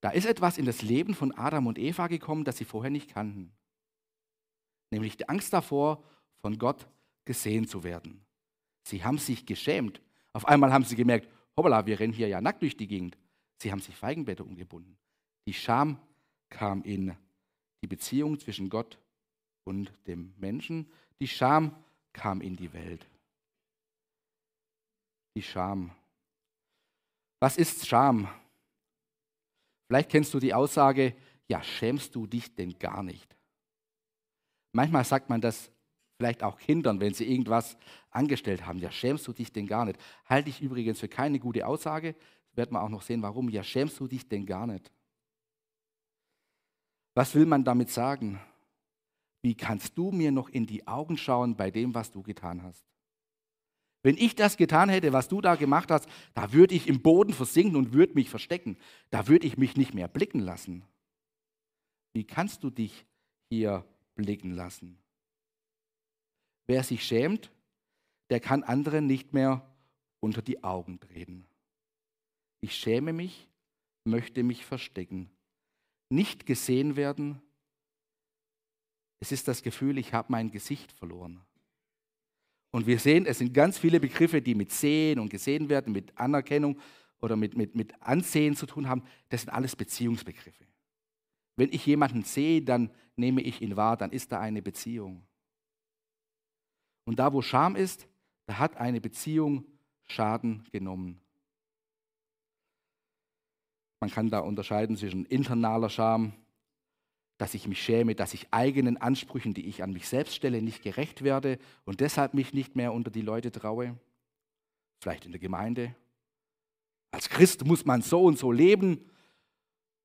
Da 0.00 0.10
ist 0.10 0.26
etwas 0.26 0.58
in 0.58 0.64
das 0.64 0.82
Leben 0.82 1.14
von 1.14 1.32
Adam 1.32 1.66
und 1.66 1.78
Eva 1.78 2.08
gekommen, 2.08 2.44
das 2.44 2.58
sie 2.58 2.64
vorher 2.64 2.90
nicht 2.90 3.08
kannten. 3.08 3.52
Nämlich 4.90 5.16
die 5.16 5.28
Angst 5.28 5.52
davor, 5.52 6.04
von 6.40 6.58
Gott 6.58 6.86
gesehen 7.24 7.66
zu 7.66 7.84
werden. 7.84 8.24
Sie 8.86 9.02
haben 9.02 9.18
sich 9.18 9.46
geschämt. 9.46 10.02
Auf 10.34 10.46
einmal 10.46 10.72
haben 10.72 10.84
sie 10.84 10.94
gemerkt, 10.94 11.28
hoppala, 11.56 11.86
wir 11.86 11.98
rennen 11.98 12.12
hier 12.12 12.28
ja 12.28 12.40
nackt 12.40 12.60
durch 12.62 12.76
die 12.76 12.86
Gegend. 12.86 13.16
Sie 13.56 13.72
haben 13.72 13.80
sich 13.80 13.96
Feigenblätter 13.96 14.44
umgebunden. 14.44 14.98
Die 15.46 15.54
Scham 15.54 15.98
kam 16.50 16.82
in 16.82 17.16
die 17.82 17.86
Beziehung 17.86 18.38
zwischen 18.38 18.68
Gott 18.68 18.98
und 19.64 19.92
dem 20.06 20.34
Menschen. 20.36 20.90
Die 21.20 21.28
Scham 21.28 21.74
kam 22.14 22.40
in 22.40 22.56
die 22.56 22.72
Welt. 22.72 23.06
Die 25.36 25.42
Scham. 25.42 25.90
Was 27.40 27.58
ist 27.58 27.86
Scham? 27.86 28.28
Vielleicht 29.88 30.10
kennst 30.10 30.32
du 30.32 30.38
die 30.38 30.54
Aussage, 30.54 31.14
ja, 31.46 31.62
schämst 31.62 32.14
du 32.14 32.26
dich 32.26 32.54
denn 32.54 32.78
gar 32.78 33.02
nicht? 33.02 33.36
Manchmal 34.72 35.04
sagt 35.04 35.28
man 35.28 35.42
das 35.42 35.70
vielleicht 36.16 36.42
auch 36.42 36.58
Kindern, 36.58 37.00
wenn 37.00 37.12
sie 37.12 37.30
irgendwas 37.30 37.76
angestellt 38.10 38.64
haben. 38.66 38.78
Ja, 38.78 38.90
schämst 38.90 39.26
du 39.28 39.32
dich 39.32 39.52
denn 39.52 39.66
gar 39.66 39.84
nicht? 39.84 39.98
Halte 40.24 40.48
ich 40.48 40.62
übrigens 40.62 41.00
für 41.00 41.08
keine 41.08 41.38
gute 41.38 41.66
Aussage. 41.66 42.14
Das 42.14 42.56
werden 42.56 42.72
wir 42.72 42.82
auch 42.82 42.88
noch 42.88 43.02
sehen, 43.02 43.22
warum. 43.22 43.50
Ja, 43.50 43.62
schämst 43.62 44.00
du 44.00 44.08
dich 44.08 44.26
denn 44.26 44.46
gar 44.46 44.66
nicht? 44.66 44.90
Was 47.14 47.34
will 47.34 47.46
man 47.46 47.64
damit 47.64 47.90
sagen? 47.90 48.40
Wie 49.44 49.54
kannst 49.54 49.98
du 49.98 50.10
mir 50.10 50.32
noch 50.32 50.48
in 50.48 50.64
die 50.64 50.86
Augen 50.86 51.18
schauen 51.18 51.54
bei 51.54 51.70
dem, 51.70 51.92
was 51.92 52.10
du 52.10 52.22
getan 52.22 52.62
hast? 52.62 52.82
Wenn 54.02 54.16
ich 54.16 54.34
das 54.34 54.56
getan 54.56 54.88
hätte, 54.88 55.12
was 55.12 55.28
du 55.28 55.42
da 55.42 55.54
gemacht 55.54 55.90
hast, 55.90 56.08
da 56.32 56.54
würde 56.54 56.74
ich 56.74 56.88
im 56.88 57.02
Boden 57.02 57.34
versinken 57.34 57.76
und 57.76 57.92
würde 57.92 58.14
mich 58.14 58.30
verstecken. 58.30 58.78
Da 59.10 59.28
würde 59.28 59.46
ich 59.46 59.58
mich 59.58 59.76
nicht 59.76 59.92
mehr 59.92 60.08
blicken 60.08 60.40
lassen. 60.40 60.82
Wie 62.14 62.24
kannst 62.24 62.64
du 62.64 62.70
dich 62.70 63.04
hier 63.50 63.84
blicken 64.14 64.52
lassen? 64.52 64.96
Wer 66.66 66.82
sich 66.82 67.04
schämt, 67.04 67.50
der 68.30 68.40
kann 68.40 68.62
anderen 68.62 69.06
nicht 69.06 69.34
mehr 69.34 69.62
unter 70.20 70.40
die 70.40 70.64
Augen 70.64 71.00
treten. 71.00 71.46
Ich 72.62 72.74
schäme 72.74 73.12
mich, 73.12 73.46
möchte 74.04 74.42
mich 74.42 74.64
verstecken. 74.64 75.28
Nicht 76.08 76.46
gesehen 76.46 76.96
werden, 76.96 77.42
es 79.24 79.32
ist 79.32 79.48
das 79.48 79.62
Gefühl, 79.62 79.96
ich 79.96 80.12
habe 80.12 80.30
mein 80.30 80.50
Gesicht 80.50 80.92
verloren. 80.92 81.40
Und 82.72 82.86
wir 82.86 82.98
sehen, 82.98 83.24
es 83.24 83.38
sind 83.38 83.54
ganz 83.54 83.78
viele 83.78 83.98
Begriffe, 83.98 84.42
die 84.42 84.54
mit 84.54 84.70
Sehen 84.70 85.18
und 85.18 85.30
gesehen 85.30 85.70
werden, 85.70 85.94
mit 85.94 86.18
Anerkennung 86.18 86.78
oder 87.22 87.34
mit, 87.34 87.56
mit, 87.56 87.74
mit 87.74 88.02
Ansehen 88.02 88.54
zu 88.54 88.66
tun 88.66 88.86
haben. 88.86 89.02
Das 89.30 89.40
sind 89.40 89.50
alles 89.50 89.76
Beziehungsbegriffe. 89.76 90.66
Wenn 91.56 91.72
ich 91.72 91.86
jemanden 91.86 92.22
sehe, 92.22 92.60
dann 92.60 92.90
nehme 93.16 93.40
ich 93.40 93.62
ihn 93.62 93.76
wahr, 93.76 93.96
dann 93.96 94.12
ist 94.12 94.30
da 94.30 94.40
eine 94.40 94.60
Beziehung. 94.60 95.26
Und 97.06 97.18
da, 97.18 97.32
wo 97.32 97.40
Scham 97.40 97.76
ist, 97.76 98.06
da 98.44 98.58
hat 98.58 98.76
eine 98.76 99.00
Beziehung 99.00 99.64
Schaden 100.02 100.64
genommen. 100.70 101.18
Man 104.00 104.10
kann 104.10 104.28
da 104.28 104.40
unterscheiden 104.40 104.98
zwischen 104.98 105.24
internaler 105.24 105.88
Scham, 105.88 106.34
dass 107.44 107.52
ich 107.52 107.68
mich 107.68 107.82
schäme, 107.82 108.14
dass 108.14 108.32
ich 108.32 108.46
eigenen 108.52 108.96
Ansprüchen, 108.96 109.52
die 109.52 109.66
ich 109.66 109.82
an 109.82 109.92
mich 109.92 110.08
selbst 110.08 110.34
stelle, 110.34 110.62
nicht 110.62 110.82
gerecht 110.82 111.22
werde 111.22 111.58
und 111.84 112.00
deshalb 112.00 112.32
mich 112.32 112.54
nicht 112.54 112.74
mehr 112.74 112.94
unter 112.94 113.10
die 113.10 113.20
Leute 113.20 113.52
traue. 113.52 113.98
Vielleicht 115.02 115.26
in 115.26 115.32
der 115.32 115.42
Gemeinde. 115.42 115.94
Als 117.10 117.28
Christ 117.28 117.66
muss 117.66 117.84
man 117.84 118.00
so 118.00 118.24
und 118.24 118.38
so 118.38 118.50
leben. 118.50 119.10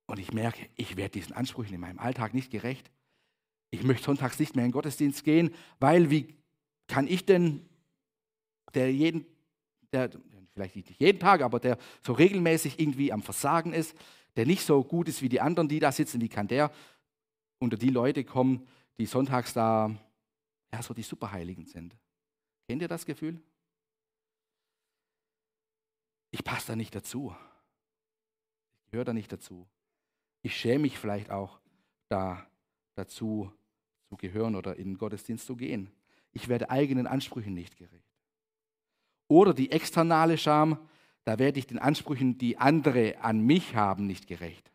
Und 0.07 0.19
ich 0.19 0.33
merke, 0.33 0.67
ich 0.75 0.97
werde 0.97 1.11
diesen 1.11 1.31
Ansprüchen 1.31 1.73
in 1.75 1.79
meinem 1.79 1.99
Alltag 1.99 2.33
nicht 2.33 2.51
gerecht. 2.51 2.91
Ich 3.71 3.83
möchte 3.83 4.03
sonntags 4.03 4.37
nicht 4.37 4.57
mehr 4.57 4.65
in 4.65 4.71
den 4.71 4.73
Gottesdienst 4.73 5.23
gehen, 5.23 5.51
weil 5.79 6.09
wie 6.09 6.35
kann 6.87 7.07
ich 7.07 7.25
denn, 7.25 7.69
der 8.73 8.91
jeden, 8.91 9.25
der 9.93 10.09
vielleicht 10.51 10.75
nicht 10.75 10.99
jeden 10.99 11.19
Tag, 11.21 11.41
aber 11.41 11.61
der 11.61 11.77
so 12.01 12.11
regelmäßig 12.11 12.81
irgendwie 12.81 13.13
am 13.13 13.21
Versagen 13.21 13.71
ist, 13.71 13.95
der 14.35 14.45
nicht 14.45 14.65
so 14.65 14.83
gut 14.83 15.07
ist 15.07 15.21
wie 15.21 15.29
die 15.29 15.39
anderen, 15.39 15.69
die 15.69 15.79
da 15.79 15.93
sitzen, 15.93 16.19
wie 16.19 16.27
kann 16.27 16.49
der 16.49 16.69
unter 17.59 17.77
die 17.77 17.89
Leute 17.89 18.23
kommen, 18.23 18.67
die 18.97 19.05
sonntags 19.05 19.53
da 19.53 19.95
ja, 20.71 20.81
so 20.81 20.93
die 20.93 21.03
Superheiligen 21.03 21.65
sind. 21.65 21.95
Kennt 22.67 22.81
ihr 22.81 22.87
das 22.87 23.05
Gefühl? 23.05 23.41
Ich 26.31 26.43
passe 26.43 26.67
da 26.67 26.75
nicht 26.75 26.93
dazu. 26.93 27.35
Ich 28.85 28.91
gehöre 28.91 29.05
da 29.05 29.13
nicht 29.13 29.31
dazu. 29.31 29.67
Ich 30.41 30.55
schäme 30.55 30.83
mich 30.83 30.97
vielleicht 30.99 31.31
auch, 31.31 31.59
da 32.07 32.45
dazu 32.95 33.51
zu 34.09 34.17
gehören 34.17 34.55
oder 34.55 34.75
in 34.75 34.91
den 34.93 34.97
Gottesdienst 34.97 35.45
zu 35.45 35.55
gehen. 35.55 35.91
Ich 36.31 36.47
werde 36.47 36.69
eigenen 36.69 37.07
Ansprüchen 37.07 37.53
nicht 37.53 37.77
gerecht. 37.77 38.09
Oder 39.27 39.53
die 39.53 39.71
externe 39.71 40.37
Scham, 40.37 40.77
da 41.23 41.39
werde 41.39 41.59
ich 41.59 41.67
den 41.67 41.79
Ansprüchen, 41.79 42.37
die 42.37 42.57
andere 42.57 43.21
an 43.21 43.41
mich 43.41 43.75
haben, 43.75 44.07
nicht 44.07 44.27
gerecht. 44.27 44.71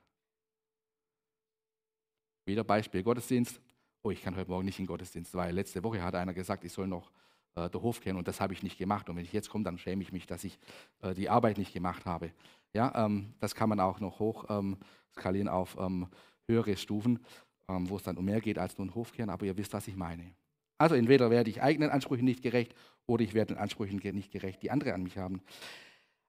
Wieder 2.47 2.63
Beispiel 2.63 3.03
Gottesdienst. 3.03 3.59
Oh, 4.03 4.11
ich 4.11 4.23
kann 4.23 4.37
heute 4.37 4.51
Morgen 4.51 4.67
nicht 4.67 4.79
in 4.79 4.85
den 4.85 4.89
Gottesdienst, 4.89 5.35
weil 5.35 5.55
letzte 5.55 5.83
Woche 5.83 6.03
hat 6.03 6.15
einer 6.15 6.35
gesagt, 6.35 6.63
ich 6.65 6.73
soll 6.73 6.87
noch 6.87 7.11
äh, 7.55 7.71
den 7.71 7.81
Hof 7.81 8.03
kennen 8.03 8.19
und 8.19 8.29
das 8.29 8.39
habe 8.39 8.53
ich 8.53 8.63
nicht 8.63 8.77
gemacht. 8.77 9.09
Und 9.09 9.17
wenn 9.17 9.25
ich 9.25 9.33
jetzt 9.33 9.49
komme, 9.49 9.65
dann 9.65 9.79
schäme 9.79 10.03
ich 10.03 10.13
mich, 10.13 10.27
dass 10.27 10.45
ich 10.45 10.59
äh, 11.01 11.15
die 11.15 11.31
Arbeit 11.31 11.57
nicht 11.57 11.73
gemacht 11.73 12.05
habe. 12.05 12.33
Ja, 12.75 13.07
ähm, 13.07 13.33
das 13.41 13.55
kann 13.55 13.71
man 13.71 13.81
auch 13.81 13.99
noch 13.99 14.19
hoch 14.19 14.45
ähm, 14.51 14.77
skalieren 15.13 15.49
auf 15.49 15.77
ähm, 15.81 16.07
höhere 16.47 16.77
Stufen, 16.77 17.25
ähm, 17.69 17.89
wo 17.89 17.97
es 17.97 18.03
dann 18.03 18.19
um 18.19 18.27
mehr 18.27 18.43
geht 18.43 18.59
als 18.59 18.77
nur 18.77 18.89
ein 18.89 18.95
Hofkehren, 18.95 19.31
aber 19.31 19.47
ihr 19.47 19.57
wisst, 19.57 19.73
was 19.73 19.89
ich 19.89 19.97
meine. 19.97 20.35
Also 20.77 20.97
entweder 20.97 21.31
werde 21.31 21.49
ich 21.49 21.63
eigenen 21.63 21.89
Ansprüchen 21.89 22.27
nicht 22.27 22.43
gerecht 22.43 22.75
oder 23.07 23.25
ich 23.25 23.33
werde 23.33 23.55
den 23.55 23.63
Ansprüchen 23.63 24.01
nicht 24.15 24.33
gerecht, 24.33 24.63
die 24.63 24.71
andere 24.71 24.93
an 24.93 25.03
mich 25.03 25.17
haben. 25.17 25.41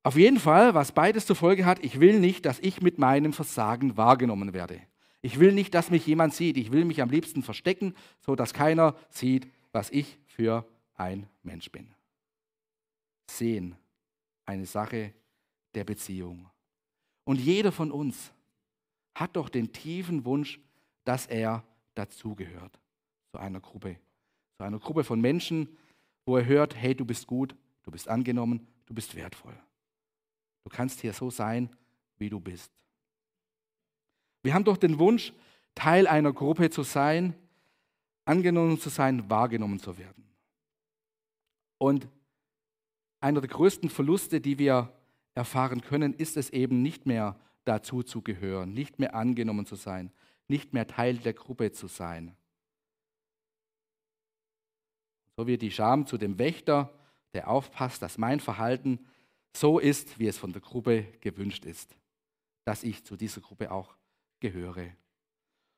Auf 0.04 0.16
jeden 0.16 0.40
Fall, 0.40 0.76
was 0.76 0.94
beides 0.94 1.26
zur 1.26 1.36
Folge 1.36 1.66
hat, 1.66 1.84
ich 1.84 2.00
will 2.00 2.22
nicht, 2.22 2.46
dass 2.46 2.60
ich 2.60 2.82
mit 2.82 3.00
meinem 3.00 3.34
Versagen 3.34 3.98
wahrgenommen 3.98 4.54
werde. 4.54 4.80
Ich 5.26 5.40
will 5.40 5.54
nicht, 5.54 5.74
dass 5.74 5.90
mich 5.90 6.06
jemand 6.06 6.36
sieht. 6.36 6.56
Ich 6.56 6.72
will 6.72 6.86
mich 6.86 7.02
am 7.02 7.10
liebsten 7.10 7.42
verstecken, 7.42 7.96
so 8.20 8.36
dass 8.36 8.54
keiner 8.54 8.96
sieht, 9.10 9.48
was 9.72 9.90
ich 9.90 10.20
für 10.28 10.70
ein 10.94 11.28
Mensch 11.42 11.72
bin. 11.72 11.96
Sehen, 13.32 13.76
eine 14.46 14.68
Sache 14.68 15.16
der 15.74 15.84
Beziehung. 15.84 16.48
Und 17.24 17.40
jeder 17.40 17.72
von 17.72 17.92
uns 17.92 18.32
hat 19.16 19.36
doch 19.36 19.50
den 19.50 19.74
tiefen 19.74 20.26
Wunsch, 20.26 20.60
dass 21.06 21.26
er 21.26 21.64
dazugehört 21.96 22.80
zu 23.32 23.40
einer 23.40 23.62
Gruppe. 23.62 23.98
Zu 24.58 24.64
einer 24.64 24.78
Gruppe 24.78 25.04
von 25.04 25.20
Menschen, 25.20 25.76
wo 26.28 26.38
er 26.38 26.46
hört, 26.46 26.76
hey, 26.76 26.94
du 26.94 27.04
bist 27.04 27.26
gut, 27.26 27.56
du 27.82 27.90
bist 27.90 28.08
angenommen, 28.08 28.68
du 28.86 28.94
bist 28.94 29.16
wertvoll. 29.16 29.58
Du 30.66 30.70
kannst 30.70 31.02
hier 31.02 31.14
so 31.14 31.32
sein, 31.32 31.76
wie 32.20 32.30
du 32.30 32.40
bist. 32.40 32.72
Wir 34.46 34.54
haben 34.54 34.64
doch 34.64 34.78
den 34.78 35.00
Wunsch, 35.00 35.34
Teil 35.74 36.06
einer 36.06 36.32
Gruppe 36.32 36.70
zu 36.70 36.84
sein, 36.84 37.34
angenommen 38.26 38.80
zu 38.80 38.90
sein, 38.90 39.28
wahrgenommen 39.28 39.80
zu 39.80 39.98
werden. 39.98 40.24
Und 41.80 42.08
einer 43.22 43.42
der 43.42 43.50
größten 43.50 43.90
Verluste, 43.90 44.40
die 44.40 44.60
wir 44.60 44.94
erfahren 45.34 45.82
können, 45.82 46.14
ist 46.14 46.38
es 46.38 46.52
eben 46.52 46.84
nicht 46.84 47.08
mehr 47.08 47.40
dazu 47.64 48.04
zu 48.04 48.22
gehören, 48.22 48.72
nicht 48.72 49.00
mehr 49.00 49.16
angenommen 49.16 49.66
zu 49.66 49.74
sein, 49.74 50.12
nicht 50.48 50.74
mehr 50.74 50.86
Teil 50.86 51.18
der 51.18 51.34
Gruppe 51.34 51.72
zu 51.72 51.88
sein. 51.88 52.38
So 55.38 55.48
wird 55.48 55.64
die 55.64 55.72
Scham 55.72 56.06
zu 56.06 56.20
dem 56.20 56.38
Wächter, 56.38 56.94
der 57.34 57.50
aufpasst, 57.50 58.04
dass 58.04 58.20
mein 58.20 58.40
Verhalten 58.40 59.00
so 59.58 59.80
ist, 59.80 60.20
wie 60.20 60.28
es 60.28 60.38
von 60.38 60.54
der 60.54 60.62
Gruppe 60.62 61.06
gewünscht 61.22 61.66
ist, 61.66 61.98
dass 62.64 62.84
ich 62.84 63.04
zu 63.04 63.18
dieser 63.18 63.42
Gruppe 63.42 63.72
auch 63.72 63.96
gehöre. 64.40 64.96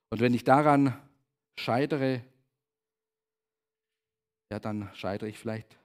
Und 0.09 0.21
wenn 0.21 0.33
ich 0.33 0.43
daran 0.43 0.97
scheitere, 1.57 2.21
ja, 4.49 4.59
dann 4.59 4.93
scheitere 4.93 5.29
ich 5.29 5.37
vielleicht 5.37 5.77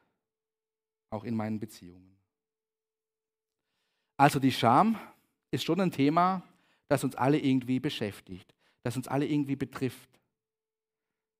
auch 1.10 1.24
in 1.24 1.34
meinen 1.34 1.58
Beziehungen. 1.58 2.16
Also 4.16 4.38
die 4.38 4.52
Scham 4.52 4.98
ist 5.50 5.64
schon 5.64 5.80
ein 5.80 5.90
Thema, 5.90 6.42
das 6.88 7.04
uns 7.04 7.14
alle 7.16 7.38
irgendwie 7.38 7.80
beschäftigt, 7.80 8.54
das 8.82 8.96
uns 8.96 9.08
alle 9.08 9.26
irgendwie 9.26 9.56
betrifft, 9.56 10.08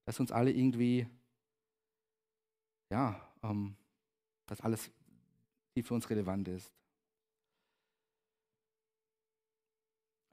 das 0.05 0.19
uns 0.19 0.33
alle 0.33 0.51
irgendwie, 0.51 1.07
ja, 2.91 3.21
ähm, 3.43 3.77
das 4.47 4.61
alles, 4.61 4.91
die 5.77 5.83
für 5.83 5.95
uns 5.95 6.09
relevant 6.11 6.49
ist. 6.49 6.73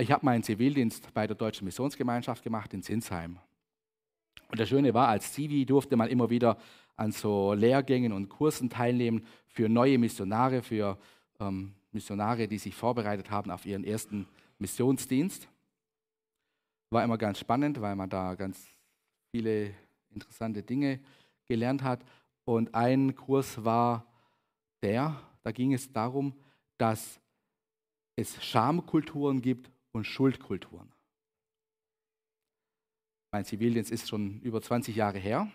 Ich 0.01 0.13
habe 0.13 0.25
meinen 0.25 0.43
Zivildienst 0.43 1.13
bei 1.13 1.27
der 1.27 1.35
Deutschen 1.35 1.65
Missionsgemeinschaft 1.65 2.41
gemacht 2.41 2.73
in 2.73 2.81
Zinsheim. 2.81 3.37
Und 4.47 4.57
das 4.57 4.69
Schöne 4.69 4.93
war, 4.93 5.09
als 5.09 5.33
Zivi 5.33 5.65
durfte 5.65 5.97
man 5.97 6.07
immer 6.07 6.29
wieder 6.29 6.57
an 6.95 7.11
so 7.11 7.51
Lehrgängen 7.53 8.13
und 8.13 8.29
Kursen 8.29 8.69
teilnehmen 8.69 9.25
für 9.47 9.67
neue 9.67 9.97
Missionare, 9.97 10.61
für 10.61 10.97
ähm, 11.41 11.73
Missionare, 11.91 12.47
die 12.47 12.59
sich 12.59 12.75
vorbereitet 12.75 13.29
haben 13.29 13.51
auf 13.51 13.65
ihren 13.65 13.83
ersten 13.83 14.25
Missionsdienst. 14.57 15.49
War 16.91 17.03
immer 17.03 17.17
ganz 17.17 17.37
spannend, 17.39 17.81
weil 17.81 17.97
man 17.97 18.09
da 18.09 18.35
ganz 18.35 18.73
viele 19.31 19.73
interessante 20.11 20.63
Dinge 20.63 21.01
gelernt 21.45 21.83
hat. 21.83 22.05
Und 22.45 22.73
ein 22.73 23.17
Kurs 23.17 23.65
war 23.65 24.05
der, 24.81 25.21
da 25.43 25.51
ging 25.51 25.73
es 25.73 25.91
darum, 25.91 26.33
dass 26.77 27.19
es 28.15 28.41
Schamkulturen 28.41 29.41
gibt 29.41 29.69
und 29.91 30.05
Schuldkulturen. 30.05 30.91
Mein 33.31 33.45
Zivildienst 33.45 33.91
ist 33.91 34.07
schon 34.07 34.39
über 34.41 34.61
20 34.61 34.95
Jahre 34.95 35.19
her. 35.19 35.51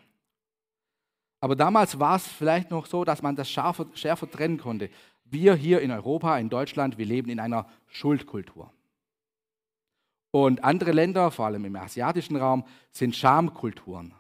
Aber 1.41 1.57
damals 1.57 1.99
war 1.99 2.17
es 2.17 2.27
vielleicht 2.27 2.71
noch 2.71 2.87
so, 2.87 3.05
dass 3.05 3.21
man 3.21 3.37
das 3.37 3.51
schärfer, 3.51 3.87
schärfer 3.95 4.31
trennen 4.31 4.59
konnte. 4.59 4.91
Wir 5.25 5.55
hier 5.55 5.81
in 5.81 5.91
Europa, 5.91 6.39
in 6.39 6.49
Deutschland, 6.49 6.97
wir 6.97 7.07
leben 7.07 7.29
in 7.29 7.41
einer 7.41 7.69
Schuldkultur. 7.89 8.73
Und 10.31 10.65
andere 10.65 10.93
Länder, 10.93 11.31
vor 11.31 11.47
allem 11.47 11.65
im 11.65 11.77
asiatischen 11.77 12.37
Raum, 12.37 12.65
sind 12.91 13.15
Schamkulturen. 13.15 14.15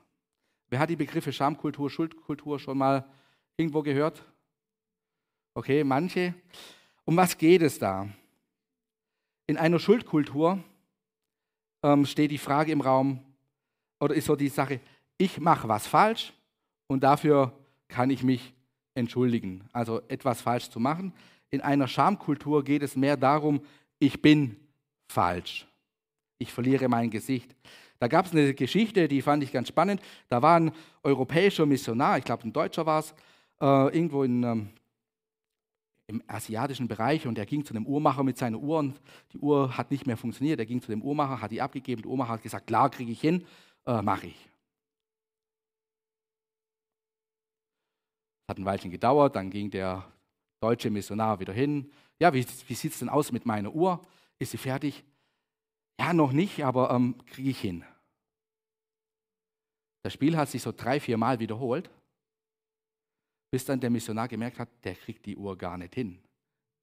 Wer 0.68 0.78
hat 0.78 0.90
die 0.90 0.96
Begriffe 0.96 1.32
Schamkultur, 1.32 1.90
Schuldkultur 1.90 2.58
schon 2.58 2.78
mal 2.78 3.08
irgendwo 3.56 3.82
gehört? 3.82 4.24
Okay, 5.54 5.84
manche. 5.84 6.34
Um 7.04 7.16
was 7.16 7.38
geht 7.38 7.62
es 7.62 7.78
da? 7.78 8.08
In 9.46 9.58
einer 9.58 9.78
Schuldkultur 9.78 10.58
ähm, 11.82 12.06
steht 12.06 12.30
die 12.30 12.38
Frage 12.38 12.72
im 12.72 12.80
Raum, 12.80 13.20
oder 14.00 14.14
ist 14.14 14.26
so 14.26 14.36
die 14.36 14.48
Sache, 14.48 14.80
ich 15.18 15.38
mache 15.38 15.68
was 15.68 15.86
falsch 15.86 16.32
und 16.86 17.04
dafür 17.04 17.52
kann 17.88 18.10
ich 18.10 18.22
mich 18.22 18.54
entschuldigen, 18.94 19.68
also 19.72 20.00
etwas 20.08 20.40
falsch 20.40 20.70
zu 20.70 20.80
machen. 20.80 21.12
In 21.50 21.60
einer 21.60 21.88
Schamkultur 21.88 22.64
geht 22.64 22.82
es 22.82 22.96
mehr 22.96 23.16
darum, 23.16 23.60
ich 23.98 24.20
bin 24.20 24.56
falsch. 25.08 25.66
Ich 26.38 26.52
verliere 26.52 26.88
mein 26.88 27.10
Gesicht. 27.10 27.54
Da 27.98 28.08
gab 28.08 28.26
es 28.26 28.32
eine 28.32 28.54
Geschichte, 28.54 29.08
die 29.08 29.22
fand 29.22 29.42
ich 29.42 29.52
ganz 29.52 29.68
spannend. 29.68 30.00
Da 30.28 30.42
war 30.42 30.58
ein 30.58 30.72
europäischer 31.02 31.66
Missionar, 31.66 32.18
ich 32.18 32.24
glaube 32.24 32.44
ein 32.44 32.52
Deutscher 32.52 32.86
war 32.86 33.00
es, 33.00 33.14
äh, 33.60 33.94
irgendwo 33.94 34.24
in, 34.24 34.42
ähm, 34.42 34.70
im 36.06 36.22
asiatischen 36.26 36.88
Bereich 36.88 37.26
und 37.26 37.38
er 37.38 37.46
ging 37.46 37.64
zu 37.64 37.74
einem 37.74 37.86
Uhrmacher 37.86 38.22
mit 38.22 38.36
seiner 38.36 38.58
Uhr 38.58 38.78
und 38.78 39.00
die 39.32 39.38
Uhr 39.38 39.76
hat 39.76 39.90
nicht 39.90 40.06
mehr 40.06 40.16
funktioniert. 40.16 40.58
Er 40.58 40.66
ging 40.66 40.82
zu 40.82 40.90
dem 40.90 41.02
Uhrmacher, 41.02 41.40
hat 41.40 41.50
die 41.50 41.62
abgegeben. 41.62 42.02
Der 42.02 42.10
Uhrmacher 42.10 42.34
hat 42.34 42.42
gesagt, 42.42 42.66
klar, 42.66 42.90
kriege 42.90 43.10
ich 43.10 43.20
hin, 43.20 43.46
äh, 43.86 44.02
mache 44.02 44.26
ich. 44.26 44.50
Hat 48.48 48.58
ein 48.58 48.64
Weilchen 48.66 48.90
gedauert, 48.90 49.36
dann 49.36 49.50
ging 49.50 49.70
der 49.70 50.04
deutsche 50.60 50.90
Missionar 50.90 51.40
wieder 51.40 51.54
hin. 51.54 51.90
Ja, 52.20 52.34
wie, 52.34 52.46
wie 52.68 52.74
sieht 52.74 52.92
es 52.92 52.98
denn 52.98 53.08
aus 53.08 53.32
mit 53.32 53.46
meiner 53.46 53.74
Uhr? 53.74 54.00
Ist 54.38 54.50
sie 54.50 54.58
fertig? 54.58 55.04
Ja, 55.98 56.12
noch 56.12 56.32
nicht, 56.32 56.64
aber 56.64 56.90
ähm, 56.90 57.16
kriege 57.26 57.50
ich 57.50 57.60
hin. 57.60 57.84
Das 60.02 60.12
Spiel 60.12 60.36
hat 60.36 60.50
sich 60.50 60.60
so 60.60 60.72
drei, 60.72 61.00
vier 61.00 61.16
Mal 61.16 61.40
wiederholt, 61.40 61.90
bis 63.54 63.64
dann 63.64 63.78
der 63.78 63.88
Missionar 63.88 64.26
gemerkt 64.26 64.58
hat, 64.58 64.68
der 64.82 64.96
kriegt 64.96 65.24
die 65.26 65.36
Uhr 65.36 65.56
gar 65.56 65.78
nicht 65.78 65.94
hin. 65.94 66.18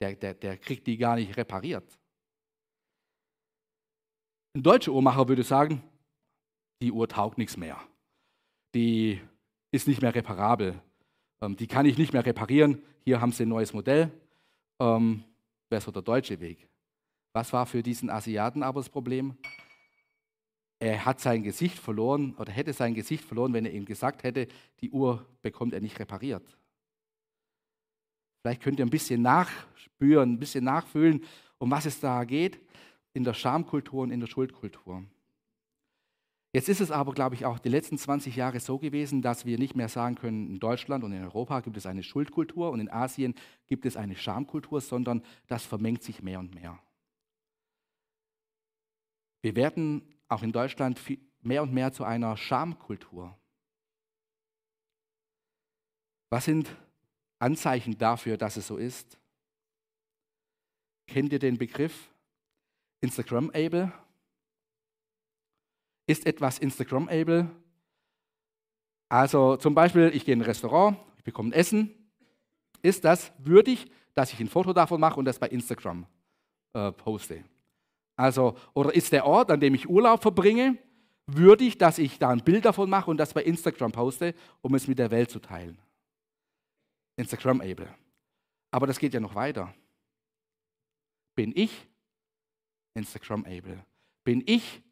Der, 0.00 0.14
der, 0.14 0.32
der 0.32 0.56
kriegt 0.56 0.86
die 0.86 0.96
gar 0.96 1.16
nicht 1.16 1.36
repariert. 1.36 1.98
Ein 4.56 4.62
deutscher 4.62 4.90
Uhrmacher 4.92 5.28
würde 5.28 5.42
sagen, 5.42 5.82
die 6.80 6.90
Uhr 6.90 7.06
taugt 7.06 7.36
nichts 7.36 7.58
mehr. 7.58 7.78
Die 8.74 9.20
ist 9.70 9.86
nicht 9.86 10.00
mehr 10.00 10.14
reparabel. 10.14 10.80
Ähm, 11.42 11.56
die 11.56 11.66
kann 11.66 11.84
ich 11.84 11.98
nicht 11.98 12.14
mehr 12.14 12.24
reparieren. 12.24 12.82
Hier 13.04 13.20
haben 13.20 13.32
sie 13.32 13.42
ein 13.42 13.50
neues 13.50 13.74
Modell. 13.74 14.10
Ähm, 14.80 15.24
Wäre 15.68 15.92
der 15.92 16.00
deutsche 16.00 16.40
Weg. 16.40 16.70
Was 17.34 17.52
war 17.52 17.66
für 17.66 17.82
diesen 17.82 18.08
Asiaten 18.08 18.62
aber 18.62 18.80
das 18.80 18.88
Problem? 18.88 19.36
Er 20.78 21.04
hat 21.04 21.20
sein 21.20 21.42
Gesicht 21.42 21.78
verloren 21.78 22.34
oder 22.38 22.50
hätte 22.50 22.72
sein 22.72 22.94
Gesicht 22.94 23.24
verloren, 23.24 23.52
wenn 23.52 23.66
er 23.66 23.72
ihm 23.74 23.84
gesagt 23.84 24.22
hätte, 24.22 24.48
die 24.80 24.90
Uhr 24.90 25.26
bekommt 25.42 25.74
er 25.74 25.82
nicht 25.82 25.98
repariert. 25.98 26.56
Vielleicht 28.42 28.62
könnt 28.62 28.78
ihr 28.80 28.86
ein 28.86 28.90
bisschen 28.90 29.22
nachspüren, 29.22 30.32
ein 30.32 30.38
bisschen 30.38 30.64
nachfühlen, 30.64 31.24
um 31.58 31.70
was 31.70 31.86
es 31.86 32.00
da 32.00 32.24
geht 32.24 32.60
in 33.14 33.24
der 33.24 33.34
Schamkultur 33.34 34.02
und 34.02 34.10
in 34.10 34.20
der 34.20 34.26
Schuldkultur. 34.26 35.04
Jetzt 36.54 36.68
ist 36.68 36.80
es 36.80 36.90
aber, 36.90 37.14
glaube 37.14 37.34
ich, 37.34 37.46
auch 37.46 37.58
die 37.58 37.70
letzten 37.70 37.96
20 37.96 38.36
Jahre 38.36 38.60
so 38.60 38.78
gewesen, 38.78 39.22
dass 39.22 39.46
wir 39.46 39.58
nicht 39.58 39.74
mehr 39.74 39.88
sagen 39.88 40.16
können, 40.16 40.50
in 40.50 40.60
Deutschland 40.60 41.02
und 41.02 41.12
in 41.12 41.22
Europa 41.22 41.60
gibt 41.60 41.76
es 41.78 41.86
eine 41.86 42.02
Schuldkultur 42.02 42.70
und 42.70 42.80
in 42.80 42.90
Asien 42.90 43.34
gibt 43.68 43.86
es 43.86 43.96
eine 43.96 44.16
Schamkultur, 44.16 44.80
sondern 44.82 45.22
das 45.46 45.64
vermengt 45.64 46.02
sich 46.02 46.22
mehr 46.22 46.40
und 46.40 46.54
mehr. 46.54 46.78
Wir 49.40 49.56
werden 49.56 50.02
auch 50.28 50.42
in 50.42 50.52
Deutschland 50.52 51.00
mehr 51.40 51.62
und 51.62 51.72
mehr 51.72 51.92
zu 51.92 52.04
einer 52.04 52.36
Schamkultur. 52.36 53.38
Was 56.28 56.44
sind 56.44 56.74
Anzeichen 57.42 57.98
dafür, 57.98 58.36
dass 58.36 58.56
es 58.56 58.66
so 58.66 58.76
ist? 58.76 59.18
Kennt 61.06 61.32
ihr 61.32 61.38
den 61.38 61.58
Begriff 61.58 62.10
Instagram-able? 63.00 63.92
Ist 66.06 66.26
etwas 66.26 66.58
Instagram-able? 66.58 67.50
Also 69.08 69.56
zum 69.56 69.74
Beispiel, 69.74 70.10
ich 70.14 70.24
gehe 70.24 70.34
in 70.34 70.40
ein 70.40 70.46
Restaurant, 70.46 70.96
ich 71.18 71.24
bekomme 71.24 71.50
ein 71.50 71.52
Essen. 71.52 71.90
Ist 72.80 73.04
das 73.04 73.32
würdig, 73.38 73.90
dass 74.14 74.32
ich 74.32 74.40
ein 74.40 74.48
Foto 74.48 74.72
davon 74.72 75.00
mache 75.00 75.18
und 75.18 75.24
das 75.24 75.38
bei 75.38 75.48
Instagram 75.48 76.06
äh, 76.72 76.92
poste? 76.92 77.44
Also, 78.16 78.56
oder 78.72 78.94
ist 78.94 79.12
der 79.12 79.26
Ort, 79.26 79.50
an 79.50 79.60
dem 79.60 79.74
ich 79.74 79.88
Urlaub 79.88 80.22
verbringe, 80.22 80.78
würdig, 81.26 81.78
dass 81.78 81.98
ich 81.98 82.18
da 82.18 82.30
ein 82.30 82.44
Bild 82.44 82.64
davon 82.64 82.88
mache 82.88 83.10
und 83.10 83.16
das 83.16 83.34
bei 83.34 83.42
Instagram 83.42 83.92
poste, 83.92 84.34
um 84.60 84.74
es 84.74 84.86
mit 84.88 84.98
der 84.98 85.10
Welt 85.10 85.30
zu 85.30 85.40
teilen? 85.40 85.78
Instagram-able. 87.22 87.88
Aber 88.70 88.86
das 88.86 88.98
geht 88.98 89.14
ja 89.14 89.20
noch 89.20 89.34
weiter. 89.34 89.72
Bin 91.34 91.52
ich 91.54 91.86
Instagram-able? 92.94 93.84
Bin 94.24 94.42
ich 94.46 94.82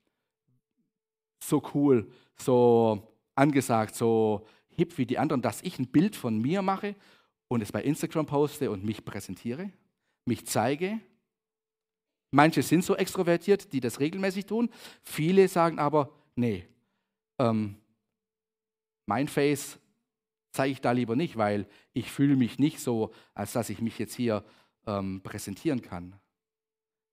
so 1.43 1.63
cool, 1.75 2.11
so 2.37 3.17
angesagt, 3.35 3.95
so 3.95 4.47
hip 4.69 4.97
wie 4.99 5.07
die 5.07 5.19
anderen, 5.19 5.43
dass 5.43 5.63
ich 5.63 5.79
ein 5.79 5.89
Bild 5.89 6.17
von 6.17 6.39
mir 6.39 6.63
mache 6.63 6.95
und 7.49 7.63
es 7.63 7.73
bei 7.73 7.83
Instagram 7.83 8.27
poste 8.27 8.71
und 8.71 8.85
mich 8.85 9.05
präsentiere, 9.05 9.71
mich 10.25 10.47
zeige. 10.47 11.01
Manche 12.31 12.63
sind 12.63 12.85
so 12.85 12.95
extrovertiert, 12.97 13.73
die 13.73 13.81
das 13.81 13.99
regelmäßig 13.99 14.47
tun. 14.47 14.71
Viele 15.03 15.49
sagen 15.49 15.79
aber, 15.79 16.11
nee, 16.37 16.67
ähm, 17.39 17.77
mein 19.07 19.27
Face 19.27 19.79
zeige 20.53 20.73
ich 20.73 20.81
da 20.81 20.93
lieber 20.93 21.17
nicht, 21.17 21.37
weil 21.37 21.67
ich 21.93 22.11
fühle 22.11 22.37
mich 22.37 22.59
nicht 22.59 22.81
so, 22.81 23.13
als 23.35 23.53
dass 23.53 23.71
ich 23.71 23.81
mich 23.81 23.99
jetzt 23.99 24.15
hier 24.15 24.45
ähm, 24.87 25.21
präsentieren 25.23 25.83
kann. 25.83 26.19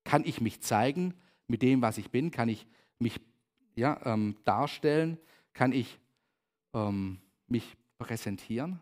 Kann 0.04 0.24
ich 0.26 0.42
mich 0.42 0.62
zeigen 0.62 1.14
mit 1.48 1.62
dem, 1.62 1.82
was 1.82 1.98
ich 1.98 2.10
bin? 2.12 2.32
Kann 2.32 2.50
ich 2.50 2.68
mich 3.00 3.20
ja, 3.76 4.00
ähm, 4.06 4.36
darstellen? 4.46 5.18
Kann 5.54 5.72
ich 5.72 6.00
ähm, 6.74 7.20
mich 7.48 7.78
präsentieren? 7.98 8.80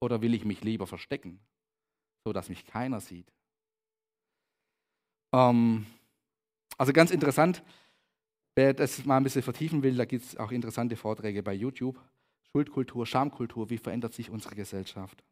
Oder 0.00 0.22
will 0.22 0.34
ich 0.34 0.44
mich 0.44 0.62
lieber 0.62 0.86
verstecken, 0.86 1.40
sodass 2.24 2.48
mich 2.48 2.64
keiner 2.64 3.00
sieht? 3.00 3.32
Ähm, 5.32 5.86
also 6.76 6.92
ganz 6.92 7.10
interessant, 7.10 7.62
wer 8.54 8.74
das 8.74 9.04
mal 9.04 9.16
ein 9.16 9.24
bisschen 9.24 9.42
vertiefen 9.42 9.82
will, 9.82 9.96
da 9.96 10.04
gibt 10.04 10.24
es 10.24 10.36
auch 10.36 10.52
interessante 10.52 10.96
Vorträge 10.96 11.42
bei 11.42 11.54
YouTube. 11.54 11.98
Schuldkultur, 12.52 13.06
Schamkultur, 13.06 13.70
wie 13.70 13.78
verändert 13.78 14.14
sich 14.14 14.30
unsere 14.30 14.54
Gesellschaft? 14.54 15.22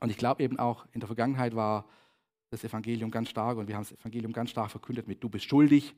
Und 0.00 0.10
ich 0.10 0.16
glaube 0.16 0.42
eben 0.42 0.58
auch, 0.58 0.86
in 0.92 1.00
der 1.00 1.06
Vergangenheit 1.06 1.54
war 1.54 1.88
das 2.50 2.64
Evangelium 2.64 3.10
ganz 3.10 3.28
stark 3.30 3.58
und 3.58 3.68
wir 3.68 3.74
haben 3.74 3.84
das 3.84 3.92
Evangelium 3.92 4.32
ganz 4.32 4.50
stark 4.50 4.70
verkündet 4.70 5.08
mit, 5.08 5.22
du 5.22 5.28
bist 5.28 5.46
schuldig 5.46 5.94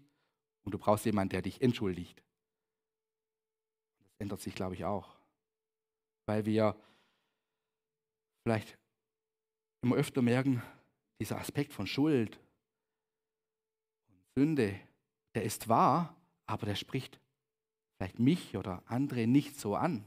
und 0.64 0.72
du 0.72 0.78
brauchst 0.78 1.04
jemanden, 1.04 1.30
der 1.30 1.42
dich 1.42 1.60
entschuldigt. 1.60 2.22
Das 4.00 4.12
ändert 4.18 4.40
sich, 4.40 4.54
glaube 4.54 4.74
ich, 4.74 4.84
auch. 4.84 5.16
Weil 6.26 6.46
wir 6.46 6.76
vielleicht 8.42 8.78
immer 9.82 9.96
öfter 9.96 10.22
merken, 10.22 10.62
dieser 11.20 11.38
Aspekt 11.38 11.72
von 11.72 11.86
Schuld 11.86 12.38
und 14.08 14.22
Sünde, 14.36 14.80
der 15.34 15.42
ist 15.42 15.68
wahr, 15.68 16.16
aber 16.46 16.66
der 16.66 16.76
spricht 16.76 17.20
vielleicht 17.98 18.18
mich 18.20 18.56
oder 18.56 18.82
andere 18.86 19.26
nicht 19.26 19.58
so 19.58 19.74
an. 19.74 20.04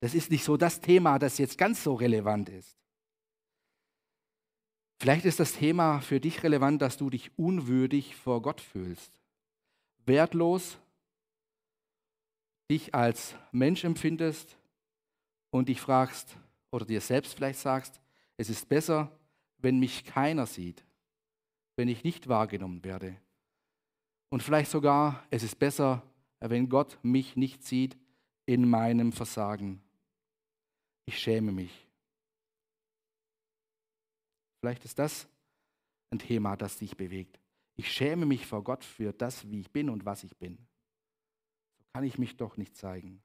Das 0.00 0.14
ist 0.14 0.30
nicht 0.30 0.44
so 0.44 0.56
das 0.56 0.80
Thema, 0.80 1.18
das 1.18 1.38
jetzt 1.38 1.56
ganz 1.56 1.82
so 1.82 1.94
relevant 1.94 2.48
ist. 2.48 2.76
Vielleicht 4.98 5.24
ist 5.24 5.40
das 5.40 5.52
Thema 5.52 6.00
für 6.00 6.20
dich 6.20 6.42
relevant, 6.42 6.82
dass 6.82 6.96
du 6.96 7.08
dich 7.08 7.38
unwürdig 7.38 8.16
vor 8.16 8.42
Gott 8.42 8.60
fühlst, 8.60 9.20
wertlos, 10.06 10.78
dich 12.70 12.94
als 12.94 13.36
Mensch 13.52 13.84
empfindest 13.84 14.56
und 15.50 15.68
dich 15.68 15.80
fragst 15.80 16.36
oder 16.70 16.84
dir 16.84 17.00
selbst 17.00 17.34
vielleicht 17.34 17.60
sagst, 17.60 18.00
es 18.38 18.50
ist 18.50 18.68
besser, 18.68 19.12
wenn 19.58 19.78
mich 19.78 20.04
keiner 20.04 20.46
sieht, 20.46 20.84
wenn 21.76 21.88
ich 21.88 22.02
nicht 22.02 22.26
wahrgenommen 22.28 22.82
werde. 22.82 23.16
Und 24.30 24.42
vielleicht 24.42 24.70
sogar, 24.70 25.24
es 25.30 25.42
ist 25.42 25.58
besser, 25.58 26.02
wenn 26.40 26.68
Gott 26.68 26.98
mich 27.02 27.36
nicht 27.36 27.64
sieht 27.64 27.96
in 28.44 28.68
meinem 28.68 29.12
Versagen. 29.12 29.82
Ich 31.04 31.18
schäme 31.18 31.52
mich. 31.52 31.86
Vielleicht 34.60 34.84
ist 34.84 34.98
das 34.98 35.28
ein 36.10 36.18
Thema, 36.18 36.56
das 36.56 36.78
dich 36.78 36.96
bewegt. 36.96 37.40
Ich 37.76 37.92
schäme 37.92 38.26
mich 38.26 38.46
vor 38.46 38.64
Gott 38.64 38.84
für 38.84 39.12
das, 39.12 39.48
wie 39.48 39.60
ich 39.60 39.70
bin 39.70 39.90
und 39.90 40.04
was 40.04 40.24
ich 40.24 40.36
bin. 40.36 40.56
So 41.78 41.84
kann 41.92 42.04
ich 42.04 42.18
mich 42.18 42.36
doch 42.36 42.56
nicht 42.56 42.76
zeigen. 42.76 43.22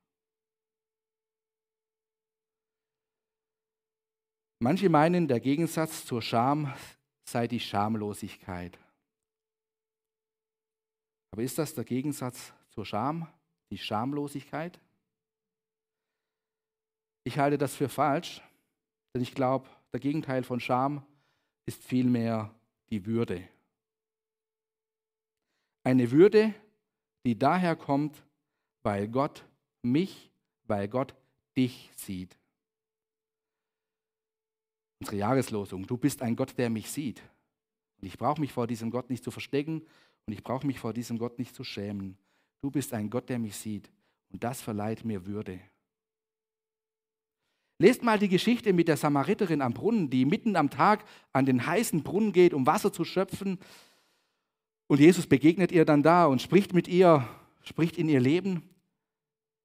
Manche 4.60 4.90
meinen, 4.90 5.28
der 5.28 5.40
Gegensatz 5.40 6.06
zur 6.06 6.22
Scham 6.22 6.72
sei 7.24 7.48
die 7.48 7.60
Schamlosigkeit. 7.60 8.78
Aber 11.32 11.42
ist 11.42 11.58
das 11.58 11.74
der 11.74 11.86
Gegensatz 11.86 12.54
zur 12.72 12.86
Scham, 12.86 13.28
die 13.70 13.78
Schamlosigkeit? 13.78 14.80
Ich 17.24 17.38
halte 17.38 17.58
das 17.58 17.76
für 17.76 17.90
falsch, 17.90 18.42
denn 19.14 19.22
ich 19.22 19.36
glaube, 19.36 19.70
der 19.94 20.00
Gegenteil 20.00 20.44
von 20.44 20.60
Scham 20.60 21.06
ist 21.66 21.84
vielmehr 21.84 22.54
die 22.90 23.06
Würde. 23.06 23.48
Eine 25.84 26.12
Würde, 26.12 26.54
die 27.26 27.38
daher 27.38 27.76
kommt, 27.76 28.24
weil 28.84 29.08
Gott 29.08 29.46
mich, 29.82 30.32
weil 30.64 30.88
Gott 30.88 31.14
dich 31.56 31.92
sieht. 31.96 32.38
Unsere 35.00 35.18
Jahreslosung, 35.18 35.86
du 35.88 35.98
bist 35.98 36.22
ein 36.22 36.36
Gott, 36.36 36.58
der 36.58 36.70
mich 36.70 36.90
sieht. 36.92 37.22
Und 38.00 38.08
ich 38.08 38.18
brauche 38.18 38.40
mich 38.40 38.54
vor 38.54 38.68
diesem 38.68 38.92
Gott 38.92 39.10
nicht 39.10 39.24
zu 39.24 39.32
verstecken 39.32 39.86
und 40.26 40.34
ich 40.34 40.44
brauche 40.44 40.66
mich 40.66 40.80
vor 40.80 40.94
diesem 40.94 41.18
Gott 41.18 41.40
nicht 41.40 41.56
zu 41.56 41.64
schämen. 41.64 42.18
Du 42.62 42.70
bist 42.70 42.94
ein 42.94 43.10
Gott, 43.10 43.28
der 43.30 43.40
mich 43.40 43.56
sieht. 43.56 43.92
Und 44.32 44.44
das 44.44 44.62
verleiht 44.62 45.04
mir 45.04 45.26
Würde. 45.26 45.60
Lest 47.80 48.04
mal 48.04 48.20
die 48.20 48.30
Geschichte 48.30 48.74
mit 48.74 48.88
der 48.88 48.96
Samariterin 48.96 49.62
am 49.62 49.74
Brunnen, 49.74 50.10
die 50.10 50.24
mitten 50.24 50.56
am 50.56 50.70
Tag 50.70 51.04
an 51.34 51.48
den 51.48 51.66
heißen 51.66 52.04
Brunnen 52.04 52.32
geht, 52.32 52.54
um 52.54 52.68
Wasser 52.68 52.94
zu 52.94 53.04
schöpfen. 53.04 53.58
Und 54.86 55.00
Jesus 55.00 55.26
begegnet 55.26 55.72
ihr 55.72 55.84
dann 55.84 56.04
da 56.04 56.28
und 56.28 56.44
spricht 56.44 56.74
mit 56.74 56.88
ihr, 56.88 57.28
spricht 57.64 57.98
in 57.98 58.08
ihr 58.08 58.20
Leben. 58.20 58.70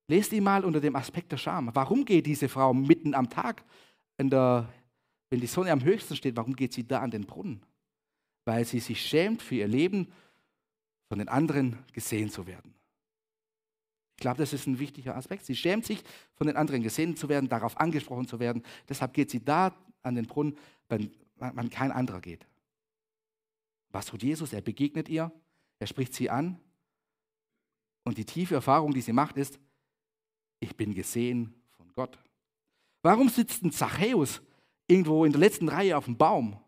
Lest 0.09 0.33
ihn 0.33 0.45
mal 0.45 0.65
unter 0.65 0.81
dem 0.81 0.97
Aspekt 0.97 1.31
der 1.33 1.37
Scham. 1.37 1.71
Warum 1.75 2.07
geht 2.07 2.25
diese 2.25 2.49
Frau 2.49 2.73
mitten 2.73 3.13
am 3.13 3.29
Tag, 3.29 3.63
der, 4.19 4.73
wenn 5.29 5.41
die 5.41 5.47
Sonne 5.47 5.73
am 5.73 5.85
höchsten 5.85 6.17
steht, 6.17 6.37
warum 6.37 6.57
geht 6.57 6.73
sie 6.73 6.87
da 6.87 7.01
an 7.01 7.11
den 7.11 7.27
Brunnen? 7.27 7.61
Weil 8.47 8.65
sie 8.65 8.81
sich 8.81 9.05
schämt 9.05 9.43
für 9.43 9.57
ihr 9.57 9.69
Leben, 9.69 10.11
von 11.09 11.19
den 11.19 11.29
anderen 11.29 11.79
gesehen 11.93 12.31
zu 12.31 12.47
werden. 12.47 12.73
Ich 14.16 14.20
glaube, 14.20 14.38
das 14.38 14.55
ist 14.55 14.66
ein 14.66 14.79
wichtiger 14.79 15.14
Aspekt. 15.14 15.44
Sie 15.44 15.55
schämt 15.55 15.85
sich, 15.85 16.02
von 16.37 16.46
den 16.46 16.57
anderen 16.57 16.83
gesehen 16.83 17.16
zu 17.16 17.29
werden, 17.29 17.50
darauf 17.50 17.79
angesprochen 17.79 18.26
zu 18.26 18.40
werden. 18.40 18.62
Deshalb 18.88 19.12
geht 19.12 19.31
sie 19.31 19.44
da 19.44 19.76
an 20.02 20.14
den 20.14 20.26
Brunnen, 20.26 20.57
wenn 20.88 21.11
man 21.37 21.68
kein 21.68 21.92
anderer 21.92 22.20
geht. 22.20 22.46
Was 23.90 24.07
tut 24.07 24.22
Jesus? 24.22 24.55
Er 24.55 24.62
begegnet 24.62 25.11
ihr, 25.11 25.31
er 25.79 25.87
spricht 25.87 26.14
sie 26.14 26.31
an. 26.31 26.59
Und 28.05 28.16
die 28.16 28.24
tiefe 28.24 28.55
Erfahrung, 28.55 28.94
die 28.94 29.02
sie 29.02 29.12
macht, 29.12 29.37
ist, 29.37 29.59
ich 30.61 30.74
bin 30.76 30.94
gesehen 30.94 31.55
von 31.76 31.92
Gott. 31.92 32.18
Warum 33.02 33.29
sitzt 33.29 33.62
ein 33.62 33.72
Zachäus 33.72 34.40
irgendwo 34.87 35.26
in 35.26 35.33
der 35.33 35.40
letzten 35.40 35.68
Reihe 35.68 35.96
auf 35.96 36.07
dem 36.07 36.16
Baum? 36.16 36.59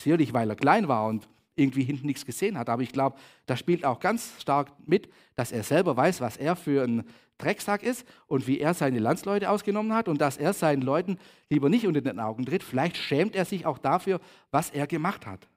Sicherlich, 0.00 0.32
weil 0.32 0.48
er 0.48 0.56
klein 0.56 0.88
war 0.88 1.06
und 1.06 1.28
irgendwie 1.58 1.82
hinten 1.82 2.06
nichts 2.06 2.24
gesehen 2.24 2.58
hat. 2.58 2.68
Aber 2.68 2.82
ich 2.82 2.92
glaube, 2.92 3.18
da 3.46 3.56
spielt 3.56 3.84
auch 3.84 4.00
ganz 4.00 4.40
stark 4.40 4.72
mit, 4.86 5.08
dass 5.36 5.52
er 5.52 5.62
selber 5.62 5.96
weiß, 5.96 6.20
was 6.20 6.36
er 6.36 6.56
für 6.56 6.84
ein 6.84 7.04
Drecksack 7.38 7.82
ist 7.82 8.06
und 8.26 8.46
wie 8.46 8.58
er 8.58 8.74
seine 8.74 8.98
Landsleute 8.98 9.50
ausgenommen 9.50 9.92
hat 9.92 10.08
und 10.08 10.20
dass 10.20 10.36
er 10.36 10.52
seinen 10.52 10.82
Leuten 10.82 11.18
lieber 11.48 11.68
nicht 11.68 11.86
unter 11.86 12.00
den 12.00 12.18
Augen 12.20 12.44
tritt. 12.44 12.62
Vielleicht 12.62 12.96
schämt 12.96 13.36
er 13.36 13.44
sich 13.44 13.64
auch 13.64 13.78
dafür, 13.78 14.20
was 14.50 14.70
er 14.70 14.86
gemacht 14.86 15.26
hat. 15.26 15.48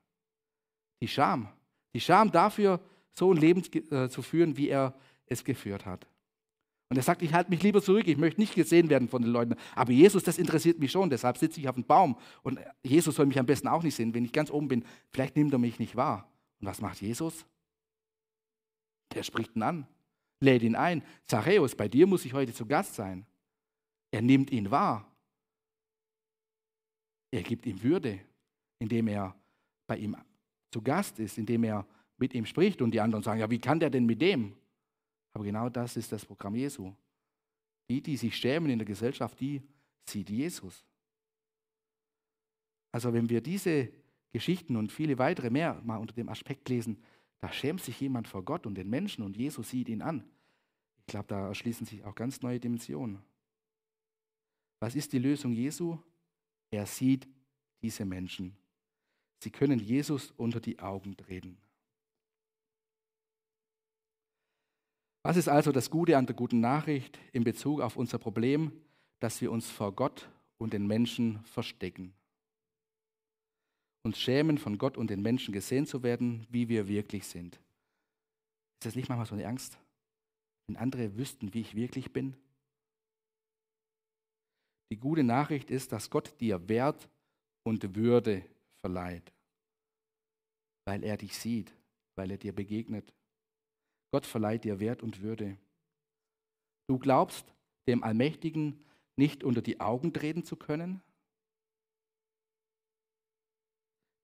Die 1.01 1.07
Scham. 1.07 1.49
Die 1.93 1.99
Scham 1.99 2.31
dafür, 2.31 2.79
so 3.13 3.33
ein 3.33 3.37
Leben 3.37 3.63
äh, 3.91 4.09
zu 4.09 4.21
führen, 4.21 4.57
wie 4.57 4.69
er 4.69 4.93
es 5.25 5.43
geführt 5.43 5.85
hat. 5.85 6.07
Und 6.91 6.97
er 6.97 7.03
sagt, 7.03 7.21
ich 7.21 7.33
halte 7.33 7.49
mich 7.49 7.63
lieber 7.63 7.81
zurück, 7.81 8.05
ich 8.05 8.17
möchte 8.17 8.41
nicht 8.41 8.53
gesehen 8.53 8.89
werden 8.89 9.07
von 9.07 9.21
den 9.21 9.31
Leuten. 9.31 9.55
Aber 9.75 9.93
Jesus, 9.93 10.25
das 10.25 10.37
interessiert 10.37 10.77
mich 10.77 10.91
schon, 10.91 11.09
deshalb 11.09 11.37
sitze 11.37 11.61
ich 11.61 11.69
auf 11.69 11.75
dem 11.75 11.85
Baum. 11.85 12.17
Und 12.43 12.59
Jesus 12.83 13.15
soll 13.15 13.27
mich 13.27 13.39
am 13.39 13.45
besten 13.45 13.69
auch 13.69 13.81
nicht 13.81 13.95
sehen. 13.95 14.13
Wenn 14.13 14.25
ich 14.25 14.33
ganz 14.33 14.51
oben 14.51 14.67
bin, 14.67 14.83
vielleicht 15.09 15.37
nimmt 15.37 15.53
er 15.53 15.57
mich 15.57 15.79
nicht 15.79 15.95
wahr. 15.95 16.29
Und 16.59 16.67
was 16.67 16.81
macht 16.81 16.99
Jesus? 17.01 17.45
Der 19.13 19.23
spricht 19.23 19.55
ihn 19.55 19.63
an, 19.63 19.87
lädt 20.41 20.63
ihn 20.63 20.75
ein. 20.75 21.01
Zachäus, 21.27 21.75
bei 21.75 21.87
dir 21.87 22.07
muss 22.07 22.25
ich 22.25 22.33
heute 22.33 22.53
zu 22.53 22.65
Gast 22.65 22.95
sein. 22.95 23.25
Er 24.11 24.21
nimmt 24.21 24.51
ihn 24.51 24.69
wahr. 24.69 25.09
Er 27.31 27.43
gibt 27.43 27.65
ihm 27.67 27.81
Würde, 27.81 28.19
indem 28.79 29.07
er 29.07 29.33
bei 29.87 29.95
ihm 29.95 30.17
zu 30.71 30.81
Gast 30.81 31.19
ist, 31.19 31.37
indem 31.37 31.63
er 31.63 31.87
mit 32.17 32.33
ihm 32.33 32.45
spricht. 32.45 32.81
Und 32.81 32.91
die 32.91 32.99
anderen 32.99 33.23
sagen, 33.23 33.39
ja, 33.39 33.49
wie 33.49 33.59
kann 33.59 33.79
der 33.79 33.89
denn 33.89 34.05
mit 34.05 34.21
dem? 34.21 34.57
Aber 35.33 35.43
genau 35.43 35.69
das 35.69 35.97
ist 35.97 36.11
das 36.11 36.25
Programm 36.25 36.55
Jesu. 36.55 36.93
Die, 37.89 38.01
die 38.01 38.17
sich 38.17 38.35
schämen 38.35 38.69
in 38.69 38.79
der 38.79 38.85
Gesellschaft, 38.85 39.39
die 39.39 39.61
sieht 40.05 40.29
Jesus. 40.29 40.85
Also 42.91 43.13
wenn 43.13 43.29
wir 43.29 43.41
diese 43.41 43.91
Geschichten 44.31 44.75
und 44.75 44.91
viele 44.91 45.17
weitere 45.17 45.49
mehr 45.49 45.81
mal 45.83 45.97
unter 45.97 46.13
dem 46.13 46.29
Aspekt 46.29 46.69
lesen, 46.69 47.01
da 47.39 47.51
schämt 47.51 47.81
sich 47.81 47.99
jemand 47.99 48.27
vor 48.27 48.43
Gott 48.43 48.65
und 48.65 48.75
den 48.75 48.89
Menschen 48.89 49.23
und 49.23 49.35
Jesus 49.35 49.69
sieht 49.69 49.89
ihn 49.89 50.01
an. 50.01 50.23
Ich 50.99 51.07
glaube, 51.07 51.27
da 51.27 51.47
erschließen 51.47 51.85
sich 51.85 52.03
auch 52.03 52.15
ganz 52.15 52.41
neue 52.41 52.59
Dimensionen. 52.59 53.21
Was 54.79 54.95
ist 54.95 55.13
die 55.13 55.19
Lösung 55.19 55.51
Jesu? 55.53 55.97
Er 56.69 56.85
sieht 56.85 57.27
diese 57.81 58.05
Menschen. 58.05 58.55
Sie 59.39 59.51
können 59.51 59.79
Jesus 59.79 60.31
unter 60.31 60.59
die 60.59 60.79
Augen 60.79 61.17
treten. 61.17 61.57
Was 65.23 65.37
ist 65.37 65.49
also 65.49 65.71
das 65.71 65.91
Gute 65.91 66.17
an 66.17 66.25
der 66.25 66.35
guten 66.35 66.61
Nachricht 66.61 67.19
in 67.31 67.43
Bezug 67.43 67.81
auf 67.81 67.95
unser 67.95 68.17
Problem, 68.17 68.71
dass 69.19 69.39
wir 69.39 69.51
uns 69.51 69.69
vor 69.69 69.93
Gott 69.93 70.27
und 70.57 70.73
den 70.73 70.87
Menschen 70.87 71.43
verstecken? 71.45 72.13
Uns 74.03 74.19
schämen, 74.19 74.57
von 74.57 74.79
Gott 74.79 74.97
und 74.97 75.11
den 75.11 75.21
Menschen 75.21 75.53
gesehen 75.53 75.85
zu 75.85 76.01
werden, 76.01 76.47
wie 76.49 76.69
wir 76.69 76.87
wirklich 76.87 77.27
sind. 77.27 77.55
Ist 78.79 78.85
das 78.87 78.95
nicht 78.95 79.09
manchmal 79.09 79.27
so 79.27 79.35
eine 79.35 79.45
Angst, 79.45 79.77
wenn 80.65 80.75
andere 80.75 81.15
wüssten, 81.15 81.53
wie 81.53 81.61
ich 81.61 81.75
wirklich 81.75 82.11
bin? 82.11 82.35
Die 84.91 84.97
gute 84.97 85.23
Nachricht 85.23 85.69
ist, 85.69 85.91
dass 85.91 86.09
Gott 86.09 86.33
dir 86.41 86.67
Wert 86.67 87.07
und 87.63 87.95
Würde 87.95 88.43
verleiht, 88.83 89.31
weil 90.85 91.03
er 91.03 91.15
dich 91.15 91.37
sieht, 91.37 91.71
weil 92.15 92.31
er 92.31 92.37
dir 92.37 92.53
begegnet 92.53 93.13
Gott 94.11 94.25
verleiht 94.25 94.65
dir 94.65 94.79
Wert 94.79 95.03
und 95.03 95.21
Würde. 95.21 95.57
Du 96.87 96.99
glaubst, 96.99 97.45
dem 97.87 98.03
Allmächtigen 98.03 98.83
nicht 99.15 99.43
unter 99.43 99.61
die 99.61 99.79
Augen 99.79 100.13
treten 100.13 100.43
zu 100.43 100.55
können? 100.55 101.01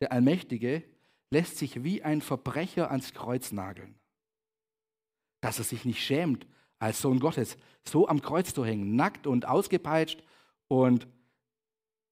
Der 0.02 0.12
Allmächtige 0.12 0.84
lässt 1.30 1.58
sich 1.58 1.84
wie 1.84 2.04
ein 2.04 2.21
Verbrecher 2.21 2.91
ans 2.91 3.13
Kreuz 3.13 3.52
nageln. 3.52 3.95
Dass 5.41 5.60
er 5.60 5.63
sich 5.63 5.86
nicht 5.86 6.04
schämt, 6.04 6.45
als 6.80 7.02
Sohn 7.02 7.19
Gottes 7.19 7.58
so 7.88 8.08
am 8.08 8.21
Kreuz 8.21 8.54
zu 8.54 8.65
hängen, 8.65 8.95
nackt 8.95 9.28
und 9.28 9.45
ausgepeitscht 9.45 10.21
und 10.67 11.08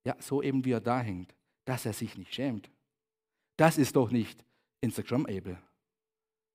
ja, 0.05 0.15
so 0.19 0.41
eben 0.41 0.65
wie 0.65 0.71
er 0.71 0.81
da 0.81 1.01
hängt, 1.01 1.35
dass 1.65 1.85
er 1.85 1.93
sich 1.93 2.17
nicht 2.17 2.33
schämt. 2.33 2.69
Das 3.57 3.77
ist 3.77 3.95
doch 3.95 4.11
nicht 4.11 4.45
Instagram-able. 4.81 5.57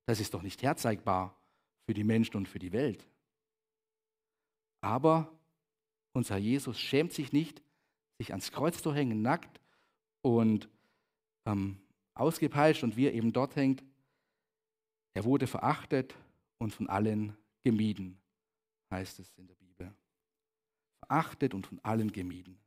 Das 0.06 0.20
ist 0.20 0.34
doch 0.34 0.42
nicht 0.42 0.62
herzeigbar 0.62 1.36
für 1.86 1.94
die 1.94 2.04
Menschen 2.04 2.36
und 2.36 2.48
für 2.48 2.58
die 2.58 2.72
Welt. 2.72 3.06
Aber 4.80 5.32
unser 6.12 6.36
Jesus 6.36 6.78
schämt 6.78 7.12
sich 7.12 7.32
nicht, 7.32 7.62
sich 8.18 8.32
ans 8.32 8.52
Kreuz 8.52 8.82
zu 8.82 8.94
hängen, 8.94 9.22
nackt 9.22 9.60
und 10.22 10.68
ähm, 11.46 11.80
ausgepeitscht 12.14 12.82
und 12.82 12.96
wie 12.96 13.06
er 13.06 13.14
eben 13.14 13.32
dort 13.32 13.56
hängt. 13.56 13.82
Er 15.14 15.24
wurde 15.24 15.46
verachtet 15.46 16.14
und 16.58 16.74
von 16.74 16.88
allen 16.88 17.36
gemieden, 17.62 18.20
heißt 18.90 19.18
es 19.20 19.32
in 19.36 19.46
der 19.46 19.54
Bibel. 19.56 19.94
Verachtet 21.00 21.54
und 21.54 21.66
von 21.66 21.78
allen 21.82 22.12
gemieden. 22.12 22.58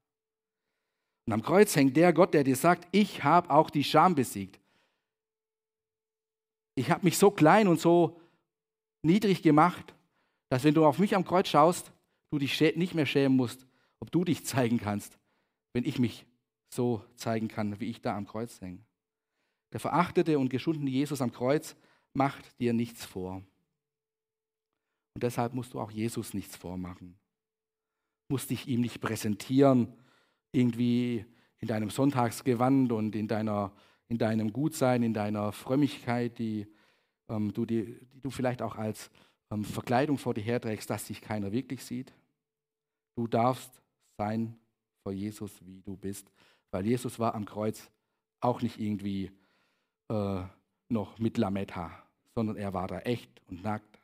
Und 1.25 1.33
am 1.33 1.41
Kreuz 1.41 1.75
hängt 1.75 1.95
der 1.95 2.13
Gott, 2.13 2.33
der 2.33 2.43
dir 2.43 2.55
sagt, 2.55 2.87
ich 2.91 3.23
habe 3.23 3.49
auch 3.49 3.69
die 3.69 3.83
Scham 3.83 4.15
besiegt 4.15 4.62
ich 6.75 6.91
habe 6.91 7.05
mich 7.05 7.17
so 7.17 7.31
klein 7.31 7.67
und 7.67 7.79
so 7.79 8.19
niedrig 9.01 9.41
gemacht, 9.41 9.93
dass 10.49 10.63
wenn 10.63 10.73
du 10.73 10.85
auf 10.85 10.99
mich 10.99 11.15
am 11.15 11.25
Kreuz 11.25 11.47
schaust, 11.47 11.91
du 12.31 12.39
dich 12.39 12.59
nicht 12.75 12.95
mehr 12.95 13.05
schämen 13.05 13.37
musst, 13.37 13.67
ob 13.99 14.11
du 14.11 14.23
dich 14.23 14.45
zeigen 14.45 14.79
kannst, 14.79 15.17
wenn 15.73 15.85
ich 15.85 15.99
mich 15.99 16.25
so 16.69 17.03
zeigen 17.15 17.47
kann, 17.47 17.79
wie 17.79 17.89
ich 17.89 18.01
da 18.01 18.15
am 18.15 18.27
Kreuz 18.27 18.59
hänge. 18.61 18.79
Der 19.71 19.79
verachtete 19.79 20.37
und 20.39 20.49
geschundene 20.49 20.89
Jesus 20.89 21.21
am 21.21 21.31
Kreuz 21.31 21.75
macht 22.13 22.59
dir 22.59 22.73
nichts 22.73 23.05
vor. 23.05 23.43
Und 25.15 25.23
deshalb 25.23 25.53
musst 25.53 25.73
du 25.73 25.79
auch 25.79 25.91
Jesus 25.91 26.33
nichts 26.33 26.55
vormachen. 26.55 27.17
Musst 28.29 28.49
dich 28.49 28.67
ihm 28.67 28.81
nicht 28.81 29.01
präsentieren, 29.01 29.93
irgendwie 30.51 31.25
in 31.59 31.67
deinem 31.67 31.89
Sonntagsgewand 31.89 32.91
und 32.91 33.15
in 33.15 33.27
deiner 33.27 33.73
in 34.13 34.19
deinem 34.19 34.53
Gutsein, 34.53 35.01
in 35.01 35.15
deiner 35.15 35.51
Frömmigkeit, 35.51 36.37
die, 36.37 36.67
ähm, 37.29 37.51
du, 37.51 37.65
die, 37.65 37.97
die, 38.13 38.21
du 38.21 38.29
vielleicht 38.29 38.61
auch 38.61 38.75
als 38.75 39.09
ähm, 39.49 39.63
Verkleidung 39.63 40.19
vor 40.19 40.35
dir 40.35 40.43
herträgst, 40.43 40.87
dass 40.87 41.07
dich 41.07 41.19
keiner 41.19 41.51
wirklich 41.51 41.83
sieht. 41.83 42.13
Du 43.15 43.25
darfst 43.25 43.81
sein 44.15 44.55
vor 45.01 45.13
Jesus, 45.13 45.51
wie 45.65 45.81
du 45.81 45.97
bist, 45.97 46.31
weil 46.69 46.85
Jesus 46.85 47.17
war 47.17 47.33
am 47.33 47.45
Kreuz 47.45 47.89
auch 48.39 48.61
nicht 48.61 48.79
irgendwie 48.79 49.31
äh, 50.09 50.43
noch 50.89 51.17
mit 51.17 51.39
Lametta, 51.39 51.91
sondern 52.35 52.55
er 52.55 52.71
war 52.71 52.87
da 52.87 52.99
echt 52.99 53.41
und 53.47 53.63
nackt. 53.63 53.99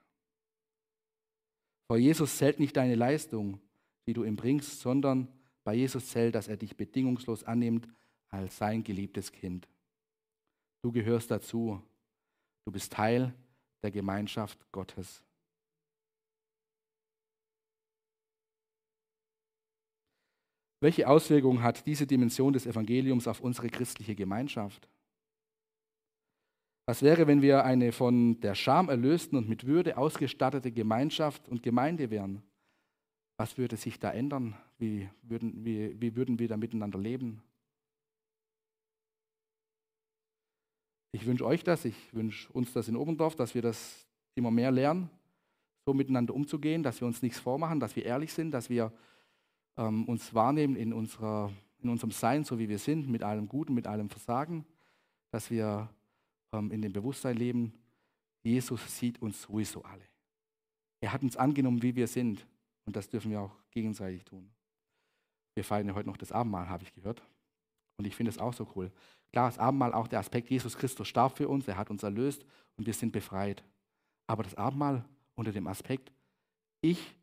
Vor 1.85 1.97
Jesus 1.97 2.35
zählt 2.37 2.59
nicht 2.59 2.75
deine 2.75 2.95
Leistung, 2.95 3.59
die 4.07 4.13
du 4.13 4.23
ihm 4.23 4.35
bringst, 4.35 4.79
sondern 4.79 5.27
bei 5.63 5.75
Jesus 5.75 6.07
zählt, 6.07 6.33
dass 6.33 6.47
er 6.47 6.57
dich 6.57 6.75
bedingungslos 6.75 7.43
annimmt 7.43 7.87
als 8.29 8.57
sein 8.57 8.83
geliebtes 8.83 9.31
Kind. 9.31 9.67
Du 10.81 10.91
gehörst 10.91 11.29
dazu. 11.31 11.81
Du 12.65 12.71
bist 12.71 12.93
Teil 12.93 13.33
der 13.83 13.91
Gemeinschaft 13.91 14.59
Gottes. 14.71 15.23
Welche 20.81 21.07
Auswirkungen 21.09 21.61
hat 21.61 21.85
diese 21.85 22.07
Dimension 22.07 22.53
des 22.53 22.65
Evangeliums 22.65 23.27
auf 23.27 23.41
unsere 23.41 23.69
christliche 23.69 24.15
Gemeinschaft? 24.15 24.87
Was 26.85 27.01
wäre, 27.01 27.27
wenn 27.27 27.41
wir 27.41 27.65
eine 27.65 27.91
von 27.91 28.39
der 28.39 28.55
Scham 28.55 28.89
erlösten 28.89 29.37
und 29.37 29.49
mit 29.49 29.65
Würde 29.65 29.97
ausgestattete 29.97 30.71
Gemeinschaft 30.71 31.47
und 31.49 31.61
Gemeinde 31.61 32.09
wären? 32.09 32.41
Was 33.37 33.57
würde 33.57 33.77
sich 33.77 33.99
da 33.99 34.11
ändern? 34.11 34.57
Wie 34.77 35.09
würden, 35.21 35.63
wie, 35.65 35.99
wie 35.99 36.15
würden 36.15 36.39
wir 36.39 36.47
da 36.47 36.57
miteinander 36.57 36.97
leben? 36.97 37.43
Ich 41.11 41.25
wünsche 41.25 41.45
euch 41.45 41.63
das, 41.63 41.85
ich 41.85 42.13
wünsche 42.13 42.51
uns 42.53 42.71
das 42.73 42.87
in 42.87 42.95
Oberndorf, 42.95 43.35
dass 43.35 43.55
wir 43.55 43.61
das 43.61 44.07
immer 44.35 44.51
mehr 44.51 44.71
lernen, 44.71 45.09
so 45.85 45.93
miteinander 45.93 46.33
umzugehen, 46.33 46.83
dass 46.83 47.01
wir 47.01 47.07
uns 47.07 47.21
nichts 47.21 47.39
vormachen, 47.39 47.79
dass 47.79 47.95
wir 47.95 48.05
ehrlich 48.05 48.31
sind, 48.31 48.51
dass 48.51 48.69
wir 48.69 48.93
ähm, 49.77 50.05
uns 50.05 50.33
wahrnehmen 50.33 50.75
in, 50.75 50.93
unserer, 50.93 51.51
in 51.81 51.89
unserem 51.89 52.11
Sein, 52.11 52.43
so 52.43 52.59
wie 52.59 52.69
wir 52.69 52.77
sind, 52.77 53.09
mit 53.09 53.23
allem 53.23 53.47
Guten, 53.47 53.73
mit 53.73 53.87
allem 53.87 54.09
Versagen, 54.09 54.65
dass 55.31 55.49
wir 55.49 55.89
ähm, 56.53 56.71
in 56.71 56.81
dem 56.81 56.93
Bewusstsein 56.93 57.37
leben, 57.37 57.73
Jesus 58.43 58.97
sieht 58.97 59.21
uns 59.21 59.41
sowieso 59.41 59.83
alle. 59.83 60.05
Er 61.01 61.13
hat 61.13 61.23
uns 61.23 61.37
angenommen, 61.37 61.81
wie 61.81 61.95
wir 61.95 62.07
sind. 62.07 62.45
Und 62.85 62.95
das 62.95 63.09
dürfen 63.09 63.31
wir 63.31 63.41
auch 63.41 63.55
gegenseitig 63.71 64.23
tun. 64.23 64.49
Wir 65.53 65.63
feiern 65.63 65.87
ja 65.87 65.95
heute 65.95 66.09
noch 66.09 66.17
das 66.17 66.31
Abendmahl, 66.31 66.69
habe 66.69 66.83
ich 66.83 66.93
gehört. 66.93 67.21
Und 67.99 68.05
ich 68.07 68.15
finde 68.15 68.29
es 68.29 68.37
auch 68.37 68.53
so 68.53 68.65
cool. 68.75 68.93
Klar, 69.33 69.49
das 69.49 69.59
Abendmahl 69.59 69.93
auch 69.93 70.07
der 70.07 70.19
Aspekt, 70.19 70.49
Jesus 70.49 70.77
Christus 70.77 71.05
starb 71.05 71.35
für 71.35 71.49
uns, 71.49 71.67
er 71.67 71.75
hat 71.75 71.89
uns 71.89 72.01
erlöst 72.01 72.45
und 72.77 72.87
wir 72.87 72.93
sind 72.93 73.11
befreit. 73.11 73.61
Aber 74.25 74.41
das 74.41 74.55
Abendmahl 74.55 75.03
unter 75.35 75.51
dem 75.51 75.67
Aspekt, 75.67 76.13
ich, 76.79 77.13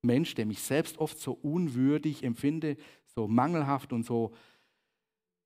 Mensch, 0.00 0.34
der 0.34 0.46
mich 0.46 0.62
selbst 0.62 0.96
oft 0.96 1.18
so 1.20 1.32
unwürdig 1.32 2.24
empfinde, 2.24 2.78
so 3.14 3.28
mangelhaft 3.28 3.92
und 3.92 4.06
so, 4.06 4.32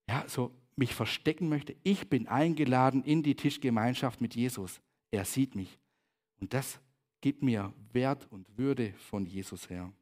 ja, 0.08 0.24
so 0.28 0.54
mich 0.76 0.94
verstecken 0.94 1.48
möchte, 1.48 1.74
ich 1.82 2.08
bin 2.08 2.28
eingeladen 2.28 3.02
in 3.02 3.24
die 3.24 3.34
Tischgemeinschaft 3.34 4.20
mit 4.20 4.36
Jesus. 4.36 4.80
Er 5.10 5.24
sieht 5.24 5.56
mich. 5.56 5.76
Und 6.40 6.54
das 6.54 6.78
gibt 7.20 7.42
mir 7.42 7.72
Wert 7.92 8.28
und 8.30 8.46
Würde 8.56 8.92
von 8.92 9.26
Jesus 9.26 9.68
her. 9.68 9.92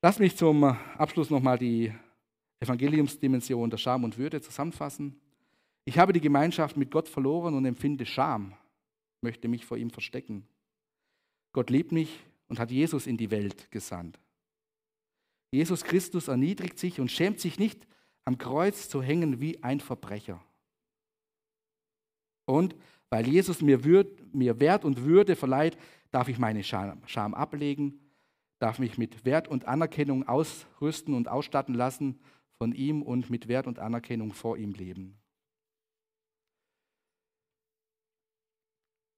Lass 0.00 0.20
mich 0.20 0.36
zum 0.36 0.62
Abschluss 0.62 1.28
nochmal 1.28 1.58
die 1.58 1.92
Evangeliumsdimension 2.60 3.68
der 3.68 3.78
Scham 3.78 4.04
und 4.04 4.16
Würde 4.16 4.40
zusammenfassen. 4.40 5.20
Ich 5.84 5.98
habe 5.98 6.12
die 6.12 6.20
Gemeinschaft 6.20 6.76
mit 6.76 6.92
Gott 6.92 7.08
verloren 7.08 7.54
und 7.54 7.64
empfinde 7.64 8.06
Scham, 8.06 8.54
möchte 9.22 9.48
mich 9.48 9.64
vor 9.66 9.76
ihm 9.76 9.90
verstecken. 9.90 10.46
Gott 11.52 11.70
liebt 11.70 11.90
mich 11.90 12.20
und 12.46 12.60
hat 12.60 12.70
Jesus 12.70 13.08
in 13.08 13.16
die 13.16 13.32
Welt 13.32 13.72
gesandt. 13.72 14.20
Jesus 15.50 15.82
Christus 15.82 16.28
erniedrigt 16.28 16.78
sich 16.78 17.00
und 17.00 17.10
schämt 17.10 17.40
sich 17.40 17.58
nicht, 17.58 17.84
am 18.24 18.38
Kreuz 18.38 18.88
zu 18.88 19.02
hängen 19.02 19.40
wie 19.40 19.60
ein 19.64 19.80
Verbrecher. 19.80 20.40
Und 22.44 22.76
weil 23.10 23.26
Jesus 23.26 23.62
mir, 23.62 23.82
Wert 23.82 24.84
und 24.84 25.04
Würde 25.04 25.34
verleiht, 25.34 25.76
darf 26.12 26.28
ich 26.28 26.38
meine 26.38 26.62
Scham 26.62 27.34
ablegen, 27.34 27.98
darf 28.58 28.78
mich 28.78 28.98
mit 28.98 29.24
Wert 29.24 29.48
und 29.48 29.66
Anerkennung 29.66 30.26
ausrüsten 30.26 31.14
und 31.14 31.28
ausstatten 31.28 31.74
lassen 31.74 32.18
von 32.58 32.72
ihm 32.72 33.02
und 33.02 33.30
mit 33.30 33.48
Wert 33.48 33.66
und 33.66 33.78
Anerkennung 33.78 34.32
vor 34.32 34.56
ihm 34.56 34.72
leben. 34.72 35.18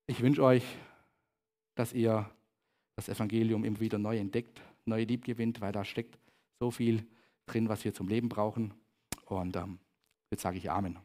Ich 0.07 0.21
wünsche 0.21 0.43
euch, 0.43 0.65
dass 1.77 1.93
ihr 1.93 2.29
das 2.97 3.09
Evangelium 3.09 3.65
immer 3.65 3.81
wieder 3.81 3.99
neu 3.99 4.19
entdeckt, 4.19 4.61
neu 4.85 5.05
lieb 5.05 5.25
gewinnt, 5.25 5.61
weil 5.61 5.73
da 5.73 5.85
steckt 5.85 6.19
so 6.59 6.71
viel 6.71 7.07
drin, 7.47 7.69
was 7.69 7.85
wir 7.85 7.95
zum 7.95 8.09
Leben 8.09 8.29
brauchen. 8.29 8.75
Und 9.27 9.57
ähm, 9.57 9.79
jetzt 10.31 10.43
sage 10.43 10.59
ich 10.59 10.71
Amen. 10.71 10.99